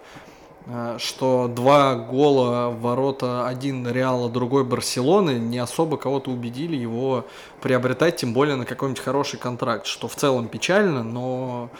что 0.98 1.48
два 1.54 1.94
гола 1.94 2.70
в 2.70 2.80
ворота, 2.80 3.46
один 3.46 3.88
Реала, 3.88 4.28
другой 4.28 4.64
Барселоны, 4.64 5.38
не 5.38 5.58
особо 5.58 5.96
кого-то 5.96 6.30
убедили 6.30 6.76
его 6.76 7.26
приобретать, 7.62 8.16
тем 8.16 8.32
более 8.32 8.56
на 8.56 8.64
какой-нибудь 8.64 9.02
хороший 9.02 9.38
контракт, 9.38 9.86
что 9.86 10.08
в 10.08 10.16
целом 10.16 10.48
печально, 10.48 11.04
но 11.04 11.70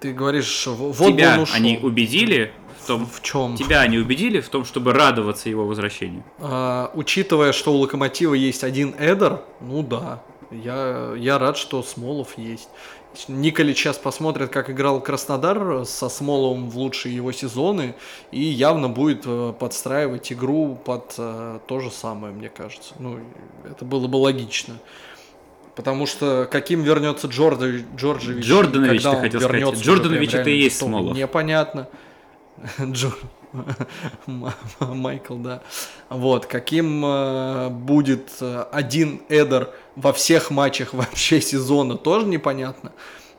ты 0.00 0.12
говоришь, 0.12 0.66
вот 0.66 0.96
Тебя 0.96 1.34
он 1.34 1.40
ушел. 1.40 1.56
они 1.56 1.78
убедили 1.82 2.52
в 2.82 2.86
том... 2.86 3.06
В 3.06 3.22
чем? 3.22 3.56
Тебя 3.56 3.80
они 3.80 3.98
убедили 3.98 4.40
в 4.40 4.48
том, 4.48 4.64
чтобы 4.64 4.92
радоваться 4.92 5.48
его 5.48 5.66
возвращению? 5.66 6.22
А, 6.38 6.90
учитывая, 6.94 7.52
что 7.52 7.72
у 7.72 7.78
Локомотива 7.78 8.34
есть 8.34 8.64
один 8.64 8.94
Эдер, 8.98 9.42
ну 9.60 9.82
да, 9.82 10.22
я, 10.50 11.12
я 11.16 11.38
рад, 11.38 11.56
что 11.56 11.82
Смолов 11.82 12.38
есть. 12.38 12.68
Николич 13.26 13.78
сейчас 13.78 13.98
посмотрит, 13.98 14.50
как 14.50 14.70
играл 14.70 15.00
Краснодар 15.00 15.84
со 15.84 16.08
Смоловым 16.08 16.70
в 16.70 16.78
лучшие 16.78 17.14
его 17.14 17.32
сезоны, 17.32 17.94
и 18.30 18.40
явно 18.40 18.88
будет 18.88 19.22
э, 19.26 19.52
подстраивать 19.58 20.32
игру 20.32 20.78
под 20.84 21.14
э, 21.18 21.58
то 21.66 21.80
же 21.80 21.90
самое, 21.90 22.32
мне 22.32 22.48
кажется. 22.48 22.94
Ну, 22.98 23.18
это 23.64 23.84
было 23.84 24.06
бы 24.06 24.16
логично. 24.16 24.78
Потому 25.74 26.06
что 26.06 26.48
каким 26.50 26.82
вернется 26.82 27.28
Джорда, 27.28 27.80
Джорджевич, 27.96 28.44
Джорданович, 28.44 29.02
когда 29.02 29.20
ты 29.20 29.20
хотел 29.20 29.40
сказать. 29.40 29.78
Джорданович 29.78 30.34
это 30.34 30.50
и 30.50 30.58
есть 30.58 30.78
Смолов. 30.78 31.16
Непонятно. 31.16 31.88
Джор... 32.80 33.16
Майкл, 34.80 35.36
да. 35.36 35.62
Вот, 36.08 36.46
каким 36.46 37.04
э, 37.04 37.68
будет 37.70 38.30
э, 38.40 38.64
один 38.72 39.22
Эдер 39.28 39.70
во 39.96 40.12
всех 40.12 40.50
матчах 40.50 40.92
вообще 40.94 41.40
сезона, 41.40 41.96
тоже 41.96 42.26
непонятно. 42.26 42.92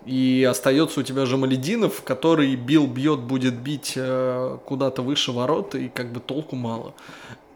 И 0.06 0.48
остается 0.50 1.02
у 1.02 1.04
тебя 1.04 1.26
же 1.26 1.38
Малединов, 1.38 2.02
который 2.04 2.56
бил, 2.56 2.88
бьет, 2.88 3.20
будет 3.20 3.56
бить 3.56 3.94
э, 3.96 4.58
куда-то 4.66 5.02
выше 5.02 5.32
ворот, 5.32 5.76
и 5.76 5.90
как 5.90 6.12
бы 6.12 6.20
толку 6.20 6.56
мало. 6.56 6.94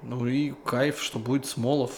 Ну 0.02 0.26
и 0.28 0.54
кайф, 0.66 1.02
что 1.02 1.20
будет 1.20 1.46
Смолов. 1.46 1.92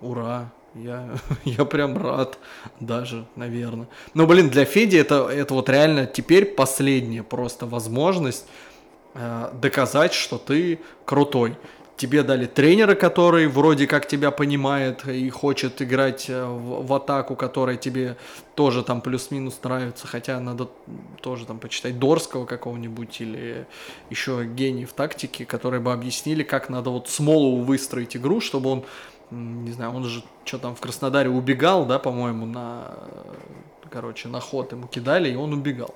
Ура. 0.00 0.50
Я, 0.74 1.10
я 1.44 1.64
прям 1.64 1.96
рад 1.98 2.38
даже, 2.80 3.26
наверное. 3.36 3.88
Но, 4.14 4.26
блин, 4.26 4.48
для 4.48 4.64
Феди 4.64 4.96
это, 4.96 5.28
это 5.28 5.54
вот 5.54 5.68
реально 5.68 6.06
теперь 6.06 6.46
последняя 6.46 7.22
просто 7.22 7.66
возможность 7.66 8.46
э, 9.14 9.50
доказать, 9.60 10.12
что 10.12 10.38
ты 10.38 10.80
крутой. 11.04 11.56
Тебе 11.96 12.22
дали 12.22 12.46
тренера, 12.46 12.94
который 12.94 13.46
вроде 13.46 13.86
как 13.86 14.08
тебя 14.08 14.30
понимает 14.30 15.06
и 15.06 15.28
хочет 15.30 15.80
играть 15.82 16.28
э, 16.28 16.44
в, 16.44 16.86
в 16.86 16.92
атаку, 16.94 17.36
которая 17.36 17.76
тебе 17.76 18.16
тоже 18.54 18.82
там 18.82 19.00
плюс-минус 19.00 19.60
нравится, 19.62 20.06
хотя 20.06 20.40
надо 20.40 20.68
тоже 21.20 21.46
там 21.46 21.58
почитать 21.58 21.98
Дорского 21.98 22.46
какого-нибудь 22.46 23.20
или 23.20 23.66
еще 24.10 24.44
гений 24.44 24.84
в 24.84 24.92
тактике, 24.92 25.44
которые 25.44 25.80
бы 25.80 25.92
объяснили, 25.92 26.42
как 26.42 26.68
надо 26.68 26.90
вот 26.90 27.08
Смолову 27.08 27.62
выстроить 27.62 28.16
игру, 28.16 28.40
чтобы 28.40 28.70
он, 28.70 28.84
не 29.30 29.72
знаю, 29.72 29.92
он 29.92 30.04
же 30.04 30.22
что 30.44 30.58
там 30.58 30.74
в 30.74 30.80
Краснодаре 30.80 31.30
убегал, 31.30 31.86
да, 31.86 31.98
по-моему, 31.98 32.46
на, 32.46 32.94
э, 32.96 33.88
короче, 33.90 34.28
на 34.28 34.40
ход 34.40 34.72
ему 34.72 34.88
кидали, 34.88 35.30
и 35.30 35.36
он 35.36 35.52
убегал. 35.52 35.94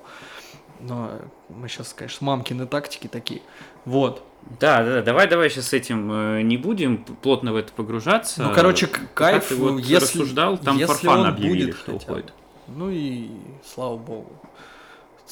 Но 0.79 1.11
мы 1.49 1.67
сейчас, 1.69 1.93
конечно, 1.93 2.25
мамкины 2.25 2.65
тактики 2.67 3.07
такие. 3.07 3.41
Вот. 3.85 4.23
Да, 4.59 4.83
да, 4.83 4.93
да, 4.95 5.01
давай, 5.01 5.27
давай 5.27 5.49
сейчас 5.49 5.67
с 5.69 5.73
этим 5.73 6.11
э, 6.11 6.41
не 6.41 6.57
будем 6.57 7.03
плотно 7.03 7.51
в 7.53 7.55
это 7.55 7.73
погружаться. 7.73 8.43
Ну, 8.43 8.53
короче, 8.53 8.87
кайф, 8.87 9.49
ты 9.49 9.55
вот 9.55 9.79
если- 9.79 9.95
рассуждал, 9.95 10.57
там 10.57 10.77
если 10.77 10.93
Фарфан 10.93 11.19
он 11.21 11.27
объявили, 11.27 11.65
будет 11.65 11.75
что 11.77 11.91
хотя 11.91 12.11
уходит. 12.11 12.33
Ну 12.67 12.89
и 12.89 13.29
слава 13.65 13.97
богу. 13.97 14.31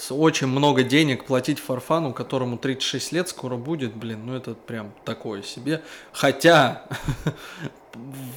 Очень 0.10 0.48
много 0.48 0.84
денег 0.84 1.26
платить 1.26 1.60
Фарфану, 1.60 2.12
которому 2.12 2.58
36 2.58 3.14
лет 3.14 3.30
скоро 3.30 3.56
будет, 3.56 3.96
блин, 3.96 4.26
ну 4.26 4.36
это 4.36 4.54
прям 4.54 4.92
такое 5.06 5.42
себе. 5.42 5.82
Хотя 6.12 6.84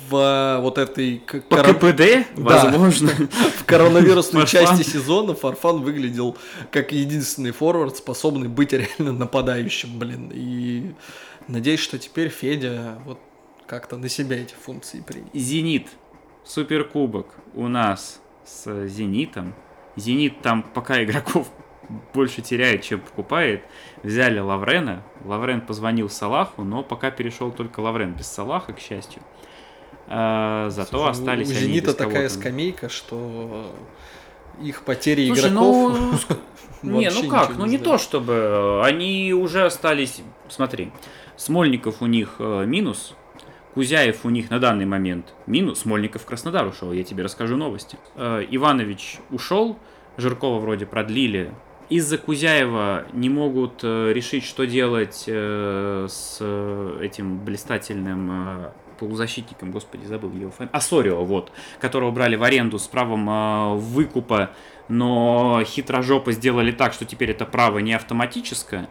в 0.08 0.14
э, 0.16 0.60
вот 0.60 0.78
этой 0.78 1.22
По 1.48 1.62
КПД, 1.62 2.26
Да. 2.36 2.64
возможно. 2.64 3.10
в 3.58 3.64
коронавирусной 3.64 4.46
части 4.46 4.82
сезона 4.82 5.34
Фарфан 5.34 5.82
выглядел 5.82 6.36
как 6.70 6.92
единственный 6.92 7.50
форвард, 7.50 7.96
способный 7.96 8.48
быть 8.48 8.72
реально 8.72 9.12
нападающим, 9.12 9.98
блин. 9.98 10.30
И 10.32 10.94
надеюсь, 11.46 11.80
что 11.80 11.98
теперь 11.98 12.28
Федя 12.28 12.98
вот 13.04 13.18
как-то 13.66 13.96
на 13.96 14.08
себя 14.08 14.40
эти 14.40 14.54
функции 14.54 15.00
примет. 15.00 15.28
Зенит. 15.34 15.88
Суперкубок 16.44 17.26
у 17.54 17.68
нас 17.68 18.20
с 18.46 18.86
Зенитом. 18.86 19.54
Зенит 19.96 20.40
там 20.40 20.62
пока 20.62 21.02
игроков 21.04 21.50
больше 22.14 22.40
теряет, 22.40 22.82
чем 22.82 23.00
покупает. 23.00 23.62
Взяли 24.02 24.38
Лаврена. 24.38 25.02
Лаврен 25.24 25.60
позвонил 25.60 26.08
Салаху, 26.08 26.62
но 26.62 26.82
пока 26.82 27.10
перешел 27.10 27.50
только 27.50 27.80
Лаврен 27.80 28.12
без 28.12 28.26
Салаха, 28.26 28.72
к 28.72 28.78
счастью. 28.78 29.22
А, 30.08 30.70
зато 30.70 30.90
Слушай, 30.98 31.10
остались 31.10 31.48
У 31.48 31.50
они 31.50 31.60
Зенита 31.60 31.86
без 31.88 31.94
такая 31.96 32.28
скамейка, 32.28 32.88
что 32.88 33.72
их 34.62 34.82
потери 34.82 35.26
Слушай, 35.26 35.50
игроков... 35.50 36.20
ну, 36.82 36.90
Не, 37.00 37.10
ну 37.10 37.28
как, 37.28 37.56
ну 37.56 37.66
не 37.66 37.78
то 37.78 37.98
чтобы. 37.98 38.32
э, 38.32 38.82
Они 38.84 39.32
уже 39.32 39.64
остались. 39.64 40.22
Смотри, 40.48 40.92
Смольников 41.36 42.02
у 42.02 42.06
них 42.06 42.36
э, 42.38 42.64
минус. 42.66 43.14
Кузяев 43.74 44.24
у 44.24 44.30
них 44.30 44.50
на 44.50 44.58
данный 44.58 44.86
момент 44.86 45.34
минус. 45.46 45.80
Смольников 45.80 46.22
в 46.22 46.24
Краснодар 46.26 46.66
ушел, 46.66 46.92
я 46.92 47.04
тебе 47.04 47.22
расскажу 47.22 47.56
новости. 47.56 47.98
Э, 48.16 48.44
Иванович 48.48 49.18
ушел, 49.30 49.78
Жиркова 50.16 50.58
вроде 50.60 50.86
продлили. 50.86 51.52
Из-за 51.88 52.18
Кузяева 52.18 53.06
не 53.12 53.28
могут 53.28 53.80
э, 53.82 54.12
решить, 54.12 54.44
что 54.44 54.64
делать 54.66 55.24
э, 55.26 56.06
с 56.08 56.40
этим 57.00 57.38
блистательным 57.44 58.70
полузащитником, 58.98 59.70
господи, 59.70 60.04
забыл 60.04 60.32
его 60.32 60.50
фамилию. 60.50 60.76
Асорио, 60.76 61.24
вот, 61.24 61.52
которого 61.80 62.10
брали 62.10 62.36
в 62.36 62.42
аренду 62.42 62.78
с 62.78 62.86
правом 62.86 63.28
э, 63.28 63.74
выкупа, 63.76 64.50
но 64.88 65.62
хитрожопо 65.64 66.32
сделали 66.32 66.72
так, 66.72 66.92
что 66.92 67.04
теперь 67.04 67.30
это 67.30 67.46
право 67.46 67.78
не 67.78 67.94
автоматическое, 67.94 68.88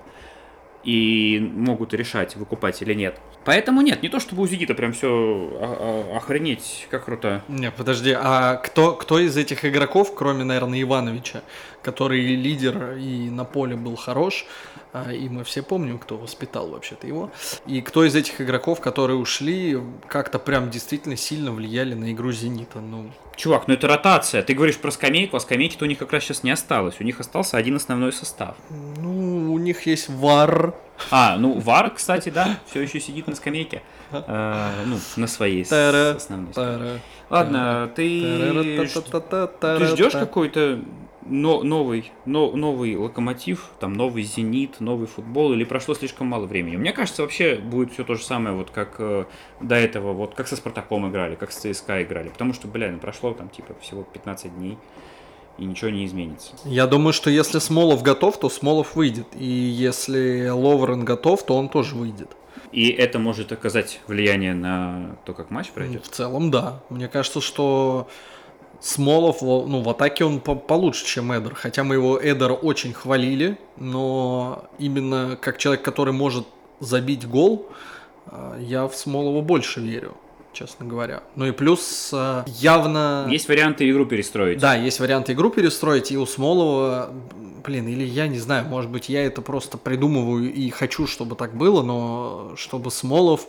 и 0.83 1.39
могут 1.53 1.93
решать, 1.93 2.35
выкупать 2.37 2.81
или 2.81 2.93
нет. 2.93 3.19
Поэтому 3.43 3.81
нет, 3.81 4.03
не 4.03 4.09
то 4.09 4.19
чтобы 4.19 4.43
у 4.43 4.47
Зигита 4.47 4.73
прям 4.73 4.93
все 4.93 6.09
охренеть, 6.15 6.87
как 6.89 7.05
круто. 7.05 7.43
Не, 7.47 7.71
подожди, 7.71 8.13
а 8.17 8.55
кто, 8.55 8.93
кто 8.93 9.19
из 9.19 9.35
этих 9.37 9.65
игроков, 9.65 10.13
кроме, 10.15 10.43
наверное, 10.43 10.81
Ивановича, 10.81 11.41
который 11.81 12.35
лидер 12.35 12.93
и 12.97 13.29
на 13.29 13.43
поле 13.45 13.75
был 13.75 13.95
хорош, 13.95 14.45
а, 14.86 14.86
и 15.11 15.29
мы 15.29 15.43
все 15.43 15.61
помним, 15.61 15.99
кто 15.99 16.17
воспитал 16.17 16.69
вообще-то 16.69 17.07
его, 17.07 17.31
и 17.65 17.81
кто 17.81 18.03
из 18.03 18.15
этих 18.15 18.41
игроков, 18.41 18.79
которые 18.81 19.17
ушли, 19.17 19.79
как-то 20.07 20.39
прям 20.39 20.69
действительно 20.69 21.15
сильно 21.15 21.51
влияли 21.51 21.93
на 21.93 22.11
игру 22.11 22.31
Зенита? 22.31 22.79
Ну, 22.79 23.11
Чувак, 23.35 23.67
ну 23.67 23.75
это 23.75 23.87
ротация. 23.87 24.41
Ты 24.41 24.55
говоришь 24.55 24.77
про 24.77 24.89
скамейку, 24.89 25.37
а 25.37 25.39
скамейки-то 25.39 25.85
у 25.85 25.87
них 25.87 25.99
как 25.99 26.11
раз 26.11 26.23
сейчас 26.23 26.41
не 26.41 26.49
осталось. 26.49 26.95
У 26.99 27.03
них 27.03 27.19
остался 27.19 27.57
один 27.57 27.75
основной 27.75 28.11
состав. 28.11 28.55
ну 28.69 29.53
у 29.53 29.59
них 29.59 29.85
есть 29.85 30.09
ВАР, 30.09 30.73
А, 31.11 31.37
ну 31.37 31.59
Вар, 31.59 31.91
кстати, 31.91 32.29
да, 32.29 32.59
все 32.69 32.81
еще 32.81 32.99
сидит 32.99 33.27
на 33.27 33.35
скамейке. 33.35 33.83
Э, 34.11 34.83
ну, 34.85 34.97
на 35.17 35.27
своей 35.27 35.63
основной. 35.63 36.53
Тара, 36.53 36.99
Ладно, 37.29 37.91
ты, 37.95 38.21
ждешь 39.85 40.13
какой-то 40.13 40.79
но, 41.29 41.63
новый, 41.63 42.11
но, 42.25 42.51
новый 42.51 42.95
локомотив, 42.95 43.71
там 43.79 43.93
новый 43.93 44.23
зенит, 44.23 44.79
новый 44.79 45.07
футбол, 45.07 45.53
или 45.53 45.63
прошло 45.63 45.95
слишком 45.95 46.27
мало 46.27 46.45
времени? 46.45 46.75
Мне 46.77 46.93
кажется, 46.93 47.21
вообще 47.21 47.55
будет 47.55 47.91
все 47.93 48.03
то 48.03 48.15
же 48.15 48.23
самое, 48.23 48.55
вот 48.55 48.71
как 48.71 48.95
э, 48.99 49.25
до 49.61 49.75
этого, 49.75 50.13
вот 50.13 50.35
как 50.35 50.47
со 50.47 50.55
Спартаком 50.55 51.09
играли, 51.09 51.35
как 51.35 51.51
с 51.51 51.57
ЦСКА 51.57 52.03
играли. 52.03 52.29
Потому 52.29 52.53
что, 52.53 52.67
бля, 52.67 52.91
ну 52.91 52.99
прошло 52.99 53.33
там 53.33 53.49
типа 53.49 53.75
всего 53.81 54.03
15 54.03 54.55
дней 54.57 54.77
и 55.57 55.65
ничего 55.65 55.89
не 55.89 56.05
изменится. 56.05 56.53
Я 56.65 56.87
думаю, 56.87 57.13
что 57.13 57.29
если 57.29 57.59
Смолов 57.59 58.03
готов, 58.03 58.39
то 58.39 58.49
Смолов 58.49 58.95
выйдет. 58.95 59.27
И 59.35 59.45
если 59.45 60.49
Ловрен 60.49 61.03
готов, 61.03 61.45
то 61.45 61.55
он 61.57 61.69
тоже 61.69 61.95
выйдет. 61.95 62.35
И 62.71 62.89
это 62.89 63.17
может 63.17 63.51
оказать 63.51 64.01
влияние 64.07 64.53
на 64.53 65.17
то, 65.25 65.33
как 65.33 65.49
матч 65.49 65.69
пройдет? 65.69 66.05
В 66.05 66.09
целом, 66.09 66.51
да. 66.51 66.83
Мне 66.89 67.07
кажется, 67.07 67.41
что 67.41 68.07
Смолов, 68.79 69.41
ну, 69.41 69.81
в 69.81 69.89
атаке 69.89 70.23
он 70.25 70.39
по 70.39 70.55
получше, 70.55 71.05
чем 71.05 71.31
Эдер. 71.35 71.55
Хотя 71.55 71.83
мы 71.83 71.95
его 71.95 72.19
Эдера 72.21 72.53
очень 72.53 72.93
хвалили, 72.93 73.57
но 73.77 74.65
именно 74.77 75.37
как 75.41 75.57
человек, 75.57 75.83
который 75.83 76.13
может 76.13 76.45
забить 76.79 77.27
гол, 77.27 77.67
э, 78.27 78.59
я 78.61 78.87
в 78.87 78.95
Смолова 78.95 79.41
больше 79.41 79.81
верю 79.81 80.15
честно 80.57 80.87
говоря. 80.87 81.21
Ну 81.35 81.45
и 81.45 81.51
плюс 81.51 82.09
э, 82.11 82.43
явно... 82.47 83.27
Есть 83.29 83.47
варианты 83.47 83.87
игру 83.91 84.07
перестроить. 84.07 84.57
Да, 84.57 84.73
есть 84.73 84.99
варианты 84.99 85.33
игру 85.33 85.51
перестроить, 85.51 86.11
и 86.11 86.17
у 86.17 86.25
Смолова, 86.25 87.11
блин, 87.63 87.87
или 87.87 88.03
я 88.03 88.27
не 88.27 88.39
знаю, 88.39 88.65
может 88.65 88.89
быть, 88.89 89.07
я 89.07 89.23
это 89.23 89.43
просто 89.43 89.77
придумываю 89.77 90.51
и 90.51 90.69
хочу, 90.71 91.05
чтобы 91.05 91.35
так 91.35 91.55
было, 91.55 91.83
но 91.83 92.53
чтобы 92.55 92.89
Смолов 92.89 93.47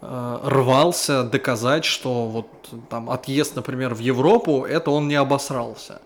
рвался 0.00 1.24
доказать, 1.24 1.84
что 1.84 2.26
вот 2.26 2.46
там 2.88 3.10
отъезд, 3.10 3.56
например, 3.56 3.94
в 3.94 3.98
Европу, 3.98 4.64
это 4.64 4.90
он 4.90 5.08
не 5.08 5.16
обосрался. 5.16 6.00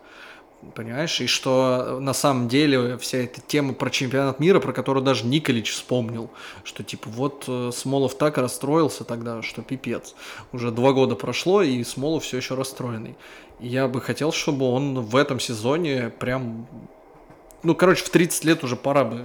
Понимаешь, 0.74 1.20
и 1.20 1.26
что 1.26 1.98
на 2.00 2.14
самом 2.14 2.48
деле 2.48 2.96
вся 2.96 3.18
эта 3.18 3.40
тема 3.40 3.74
про 3.74 3.90
чемпионат 3.90 4.38
мира, 4.38 4.60
про 4.60 4.72
которую 4.72 5.04
даже 5.04 5.26
Николич 5.26 5.72
вспомнил, 5.72 6.30
что 6.62 6.84
типа 6.84 7.10
вот 7.10 7.44
э, 7.48 7.70
Смолов 7.74 8.16
так 8.16 8.38
расстроился 8.38 9.02
тогда, 9.02 9.42
что 9.42 9.62
пипец. 9.62 10.14
Уже 10.52 10.70
два 10.70 10.92
года 10.92 11.16
прошло, 11.16 11.62
и 11.62 11.82
Смолов 11.82 12.22
все 12.22 12.36
еще 12.36 12.54
расстроенный. 12.54 13.16
И 13.58 13.66
я 13.66 13.88
бы 13.88 14.00
хотел, 14.00 14.30
чтобы 14.30 14.66
он 14.66 15.00
в 15.00 15.16
этом 15.16 15.40
сезоне 15.40 16.12
прям... 16.16 16.68
Ну, 17.64 17.74
короче, 17.74 18.04
в 18.04 18.10
30 18.10 18.44
лет 18.44 18.62
уже 18.62 18.76
пора 18.76 19.04
бы 19.04 19.24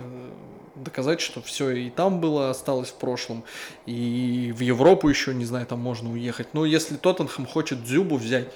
доказать, 0.83 1.21
что 1.21 1.41
все 1.41 1.69
и 1.71 1.89
там 1.89 2.19
было, 2.19 2.49
осталось 2.49 2.89
в 2.89 2.95
прошлом, 2.95 3.43
и 3.85 4.53
в 4.55 4.61
Европу 4.61 5.09
еще, 5.09 5.33
не 5.33 5.45
знаю, 5.45 5.65
там 5.65 5.79
можно 5.79 6.11
уехать. 6.11 6.53
Но 6.53 6.65
если 6.65 6.95
Тоттенхэм 6.95 7.45
хочет 7.45 7.83
Дзюбу 7.83 8.17
взять, 8.17 8.49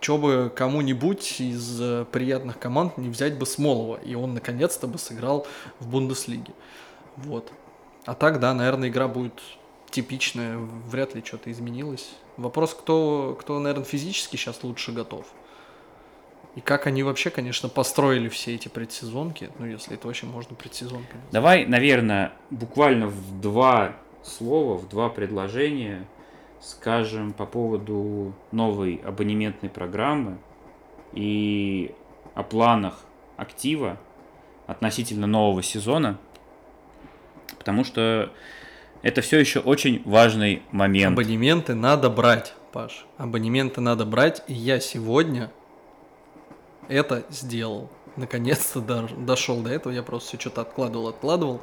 что 0.00 0.18
бы 0.18 0.52
кому-нибудь 0.54 1.40
из 1.40 1.80
э, 1.80 2.04
приятных 2.10 2.58
команд 2.58 2.98
не 2.98 3.08
взять 3.08 3.38
бы 3.38 3.46
Смолова, 3.46 3.96
и 3.96 4.16
он 4.16 4.34
наконец-то 4.34 4.88
бы 4.88 4.98
сыграл 4.98 5.46
в 5.78 5.88
Бундеслиге. 5.88 6.52
Вот. 7.16 7.52
А 8.04 8.14
так, 8.14 8.40
да, 8.40 8.52
наверное, 8.52 8.88
игра 8.88 9.06
будет 9.06 9.40
типичная, 9.90 10.58
вряд 10.58 11.14
ли 11.14 11.22
что-то 11.24 11.52
изменилось. 11.52 12.10
Вопрос, 12.36 12.74
кто, 12.74 13.36
кто, 13.40 13.60
наверное, 13.60 13.84
физически 13.84 14.36
сейчас 14.36 14.64
лучше 14.64 14.90
готов. 14.90 15.26
И 16.54 16.60
как 16.60 16.86
они 16.86 17.02
вообще, 17.02 17.30
конечно, 17.30 17.68
построили 17.68 18.28
все 18.28 18.54
эти 18.54 18.68
предсезонки, 18.68 19.50
ну, 19.58 19.66
если 19.66 19.94
это 19.94 20.06
вообще 20.06 20.26
можно 20.26 20.54
предсезонкой. 20.54 21.20
Давай, 21.30 21.64
наверное, 21.64 22.32
буквально 22.50 23.06
в 23.06 23.40
два 23.40 23.96
слова, 24.22 24.76
в 24.76 24.88
два 24.88 25.08
предложения– 25.08 26.06
скажем, 26.62 27.32
по 27.32 27.44
поводу 27.44 28.34
новой 28.52 29.00
абонементной 29.04 29.68
программы 29.68 30.38
и 31.12 31.92
о 32.34 32.44
планах 32.44 33.04
актива 33.36 33.98
относительно 34.66 35.26
нового 35.26 35.62
сезона, 35.62 36.18
потому 37.58 37.84
что 37.84 38.32
это 39.02 39.20
все 39.20 39.40
еще 39.40 39.58
очень 39.58 40.02
важный 40.04 40.62
момент. 40.70 41.12
Абонементы 41.12 41.74
надо 41.74 42.08
брать, 42.08 42.54
Паш. 42.72 43.06
Абонементы 43.18 43.80
надо 43.80 44.06
брать, 44.06 44.42
и 44.46 44.54
я 44.54 44.78
сегодня 44.78 45.50
это 46.88 47.24
сделал. 47.30 47.88
Наконец-то 48.16 48.80
дошел 49.16 49.60
до 49.62 49.70
этого, 49.70 49.92
я 49.92 50.02
просто 50.02 50.28
все 50.28 50.40
что-то 50.40 50.60
откладывал, 50.60 51.08
откладывал. 51.08 51.62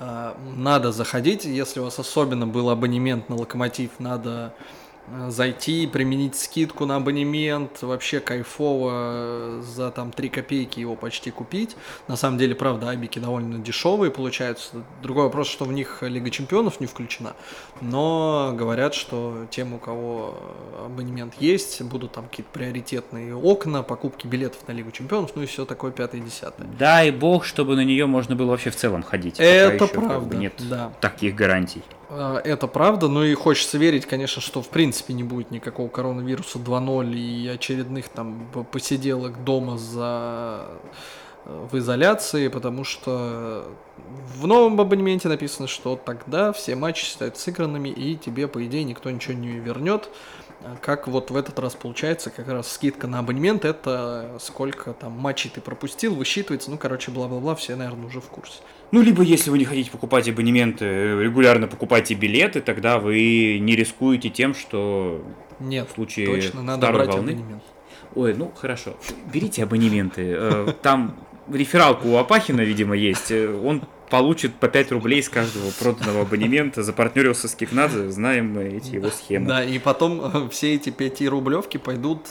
А, 0.00 0.36
надо 0.56 0.90
заходить, 0.90 1.44
если 1.44 1.78
у 1.78 1.84
вас 1.84 1.98
особенно 1.98 2.46
был 2.46 2.68
абонемент 2.70 3.28
на 3.28 3.36
локомотив, 3.36 3.90
надо 4.00 4.54
зайти, 5.28 5.86
применить 5.86 6.36
скидку 6.36 6.86
на 6.86 6.96
абонемент, 6.96 7.82
вообще 7.82 8.20
кайфово 8.20 8.90
э, 8.92 9.62
за 9.62 9.90
там 9.90 10.12
3 10.12 10.28
копейки 10.28 10.80
его 10.80 10.96
почти 10.96 11.30
купить. 11.30 11.76
На 12.08 12.16
самом 12.16 12.38
деле, 12.38 12.54
правда, 12.54 12.90
абики 12.90 13.18
довольно 13.18 13.58
дешевые 13.58 14.10
получаются. 14.10 14.82
Другой 15.02 15.24
вопрос, 15.24 15.48
что 15.48 15.64
в 15.64 15.72
них 15.72 16.02
Лига 16.02 16.30
Чемпионов 16.30 16.80
не 16.80 16.86
включена, 16.86 17.34
но 17.80 18.52
говорят, 18.54 18.94
что 18.94 19.46
тем, 19.50 19.74
у 19.74 19.78
кого 19.78 20.38
абонемент 20.84 21.34
есть, 21.38 21.82
будут 21.82 22.12
там 22.12 22.24
какие-то 22.28 22.50
приоритетные 22.52 23.34
окна, 23.34 23.82
покупки 23.82 24.26
билетов 24.26 24.66
на 24.66 24.72
Лигу 24.72 24.90
Чемпионов, 24.90 25.32
ну 25.34 25.42
и 25.42 25.46
все 25.46 25.64
такое 25.64 25.90
пятое 25.92 26.20
десятое. 26.20 26.66
Дай 26.78 27.10
бог, 27.10 27.44
чтобы 27.44 27.76
на 27.76 27.84
нее 27.84 28.06
можно 28.06 28.34
было 28.36 28.50
вообще 28.50 28.70
в 28.70 28.76
целом 28.76 29.02
ходить. 29.02 29.36
Это 29.38 29.86
правда. 29.86 30.36
Нет 30.36 30.54
да. 30.58 30.92
таких 31.00 31.34
гарантий. 31.34 31.82
А, 32.16 32.40
это 32.44 32.68
правда, 32.68 33.08
но 33.08 33.24
и 33.24 33.34
хочется 33.34 33.76
верить, 33.76 34.06
конечно, 34.06 34.40
что 34.40 34.62
в 34.62 34.68
принципе 34.68 35.14
не 35.14 35.24
будет 35.24 35.50
никакого 35.50 35.88
коронавируса 35.88 36.58
2.0 36.58 37.12
и 37.12 37.48
очередных 37.48 38.08
там 38.08 38.46
посиделок 38.70 39.42
дома 39.42 39.78
за 39.78 40.68
э, 41.44 41.66
в 41.70 41.76
изоляции, 41.76 42.46
потому 42.46 42.84
что 42.84 43.66
в 44.36 44.46
новом 44.46 44.80
абонементе 44.80 45.28
написано, 45.28 45.66
что 45.66 45.96
тогда 45.96 46.52
все 46.52 46.76
матчи 46.76 47.04
считают 47.04 47.36
сыгранными, 47.36 47.88
и 47.88 48.16
тебе, 48.16 48.46
по 48.46 48.64
идее, 48.64 48.84
никто 48.84 49.10
ничего 49.10 49.34
не 49.34 49.58
вернет. 49.58 50.08
Как 50.80 51.08
вот 51.08 51.30
в 51.30 51.36
этот 51.36 51.58
раз 51.58 51.74
получается, 51.74 52.30
как 52.30 52.48
раз 52.48 52.72
скидка 52.72 53.06
на 53.06 53.18
абонемент, 53.18 53.64
это 53.64 54.36
сколько 54.40 54.92
там 54.92 55.12
матчей 55.12 55.50
ты 55.50 55.60
пропустил, 55.60 56.14
высчитывается, 56.14 56.70
ну, 56.70 56.78
короче, 56.78 57.10
бла-бла-бла, 57.10 57.54
все, 57.54 57.76
наверное, 57.76 58.06
уже 58.06 58.20
в 58.20 58.26
курсе. 58.26 58.60
Ну, 58.90 59.02
либо 59.02 59.22
если 59.22 59.50
вы 59.50 59.58
не 59.58 59.64
хотите 59.64 59.90
покупать 59.90 60.28
абонементы, 60.28 60.84
регулярно 61.20 61.66
покупайте 61.66 62.14
билеты, 62.14 62.60
тогда 62.60 62.98
вы 62.98 63.58
не 63.60 63.76
рискуете 63.76 64.30
тем, 64.30 64.54
что 64.54 65.22
Нет, 65.60 65.88
в 65.90 65.94
случае 65.94 66.26
точно, 66.26 66.62
надо 66.62 66.92
брать 66.92 67.08
волны... 67.08 67.30
абонемент. 67.30 67.62
Ой, 68.14 68.34
ну 68.34 68.52
хорошо, 68.54 68.96
берите 69.32 69.64
абонементы. 69.64 70.34
Э, 70.36 70.72
там 70.82 71.16
рефералку 71.52 72.08
у 72.08 72.16
Апахина, 72.16 72.60
видимо, 72.60 72.94
есть. 72.96 73.30
Э, 73.30 73.52
он 73.52 73.82
получит 74.10 74.54
по 74.54 74.68
5 74.68 74.92
рублей 74.92 75.22
с 75.22 75.28
каждого 75.28 75.70
проданного 75.70 76.22
абонемента, 76.22 76.82
запартнерился 76.82 77.48
с 77.48 77.54
Кикнадзе, 77.54 78.10
знаем 78.10 78.52
мы 78.52 78.64
эти 78.64 78.94
его 78.94 79.10
схемы. 79.10 79.46
Да, 79.46 79.64
и 79.64 79.78
потом 79.78 80.20
э, 80.20 80.48
все 80.50 80.74
эти 80.74 80.90
5 80.90 81.22
рублевки 81.28 81.78
пойдут 81.78 82.28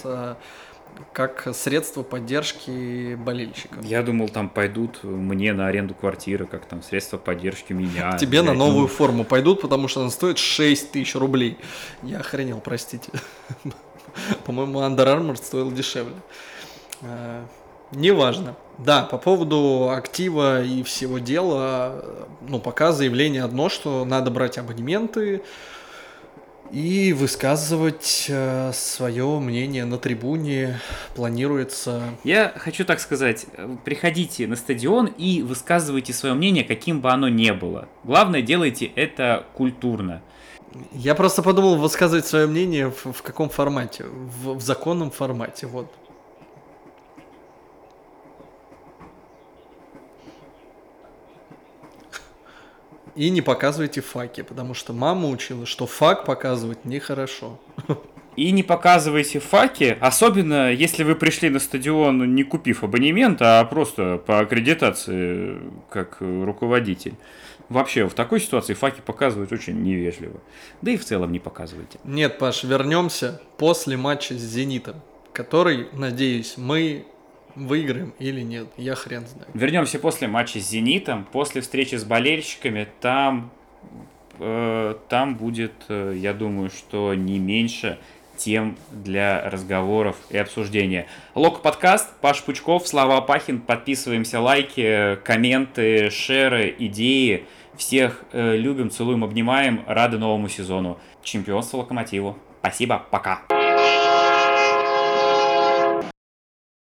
как 1.11 1.47
средство 1.53 2.03
поддержки 2.03 3.15
болельщиков. 3.15 3.83
Я 3.83 4.03
думал, 4.03 4.29
там 4.29 4.49
пойдут 4.49 5.03
мне 5.03 5.53
на 5.53 5.67
аренду 5.67 5.93
квартиры, 5.93 6.45
как 6.45 6.65
там 6.65 6.81
средство 6.81 7.17
поддержки 7.17 7.73
меня. 7.73 8.17
Тебе 8.17 8.41
на 8.41 8.53
новую 8.53 8.87
форму 8.87 9.23
пойдут, 9.23 9.61
потому 9.61 9.87
что 9.87 10.01
она 10.01 10.09
стоит 10.09 10.37
6 10.37 10.91
тысяч 10.91 11.15
рублей. 11.15 11.57
Я 12.01 12.19
охренел, 12.19 12.59
простите. 12.59 13.11
По-моему, 14.45 14.79
Under 14.79 15.05
Armour 15.05 15.35
стоил 15.35 15.71
дешевле. 15.71 16.15
Неважно. 17.95 18.55
Да, 18.77 19.03
по 19.03 19.17
поводу 19.17 19.91
актива 19.91 20.63
и 20.63 20.83
всего 20.83 21.19
дела, 21.19 22.03
ну, 22.41 22.59
пока 22.59 22.91
заявление 22.91 23.43
одно, 23.43 23.69
что 23.69 24.03
надо 24.03 24.31
брать 24.31 24.57
абонементы, 24.57 25.43
и 26.71 27.13
высказывать 27.13 28.25
э, 28.29 28.71
свое 28.73 29.39
мнение 29.39 29.85
на 29.85 29.99
трибуне 29.99 30.79
планируется. 31.15 32.01
Я 32.23 32.51
хочу 32.55 32.83
так 32.83 32.99
сказать, 32.99 33.45
приходите 33.85 34.47
на 34.47 34.55
стадион 34.55 35.05
и 35.05 35.43
высказывайте 35.43 36.13
свое 36.13 36.33
мнение, 36.33 36.63
каким 36.63 36.99
бы 36.99 37.11
оно 37.11 37.29
ни 37.29 37.51
было. 37.51 37.87
Главное, 38.03 38.41
делайте 38.41 38.87
это 38.87 39.45
культурно. 39.53 40.23
Я 40.93 41.13
просто 41.13 41.43
подумал 41.43 41.75
высказывать 41.75 42.25
свое 42.25 42.47
мнение 42.47 42.89
в, 42.89 43.13
в 43.13 43.21
каком 43.21 43.49
формате? 43.49 44.05
В, 44.05 44.55
в 44.55 44.61
законном 44.61 45.11
формате, 45.11 45.67
вот. 45.67 45.93
И 53.15 53.29
не 53.29 53.41
показывайте 53.41 54.01
факи, 54.01 54.41
потому 54.41 54.73
что 54.73 54.93
мама 54.93 55.29
учила, 55.29 55.65
что 55.65 55.85
фак 55.85 56.25
показывать 56.25 56.85
нехорошо. 56.85 57.59
И 58.35 58.49
не 58.51 58.63
показывайте 58.63 59.39
факи, 59.39 59.95
особенно 60.01 60.71
если 60.71 61.03
вы 61.03 61.15
пришли 61.15 61.51
на 61.51 61.59
стадион, 61.59 62.33
не 62.33 62.43
купив 62.43 62.83
абонемент, 62.83 63.39
а 63.41 63.63
просто 63.65 64.17
по 64.17 64.39
аккредитации 64.39 65.59
как 65.91 66.17
руководитель. 66.19 67.13
Вообще, 67.69 68.07
в 68.07 68.13
такой 68.13 68.39
ситуации 68.39 68.73
факи 68.73 69.01
показывать 69.05 69.51
очень 69.51 69.81
невежливо. 69.83 70.39
Да 70.81 70.91
и 70.91 70.97
в 70.97 71.05
целом 71.05 71.31
не 71.31 71.39
показывайте. 71.39 71.99
Нет, 72.03 72.39
Паш, 72.39 72.63
вернемся 72.63 73.39
после 73.57 73.97
матча 73.97 74.33
с 74.33 74.41
«Зенитом», 74.41 74.95
который, 75.31 75.87
надеюсь, 75.93 76.55
мы 76.57 77.05
выиграем 77.55 78.13
или 78.19 78.41
нет, 78.41 78.67
я 78.77 78.95
хрен 78.95 79.25
знаю. 79.27 79.47
Вернемся 79.53 79.99
после 79.99 80.27
матча 80.27 80.59
с 80.59 80.69
«Зенитом», 80.69 81.25
после 81.31 81.61
встречи 81.61 81.95
с 81.95 82.03
болельщиками, 82.03 82.87
там, 83.01 83.51
э, 84.39 84.95
там 85.09 85.35
будет, 85.35 85.73
э, 85.89 86.15
я 86.17 86.33
думаю, 86.33 86.69
что 86.69 87.13
не 87.13 87.39
меньше 87.39 87.99
тем 88.37 88.77
для 88.91 89.49
разговоров 89.49 90.17
и 90.29 90.37
обсуждения. 90.37 91.07
Лок 91.35 91.61
подкаст, 91.61 92.09
Паш 92.19 92.41
Пучков, 92.43 92.87
Слава 92.87 93.17
Апахин. 93.17 93.61
Подписываемся, 93.61 94.39
лайки, 94.39 95.17
комменты, 95.23 96.09
шеры, 96.09 96.73
идеи. 96.77 97.45
Всех 97.77 98.23
э, 98.31 98.55
любим, 98.55 98.89
целуем, 98.89 99.23
обнимаем. 99.23 99.83
Рады 99.87 100.17
новому 100.17 100.49
сезону. 100.49 100.99
Чемпионство 101.23 101.77
Локомотиву. 101.77 102.37
Спасибо, 102.59 103.03
пока. 103.09 103.41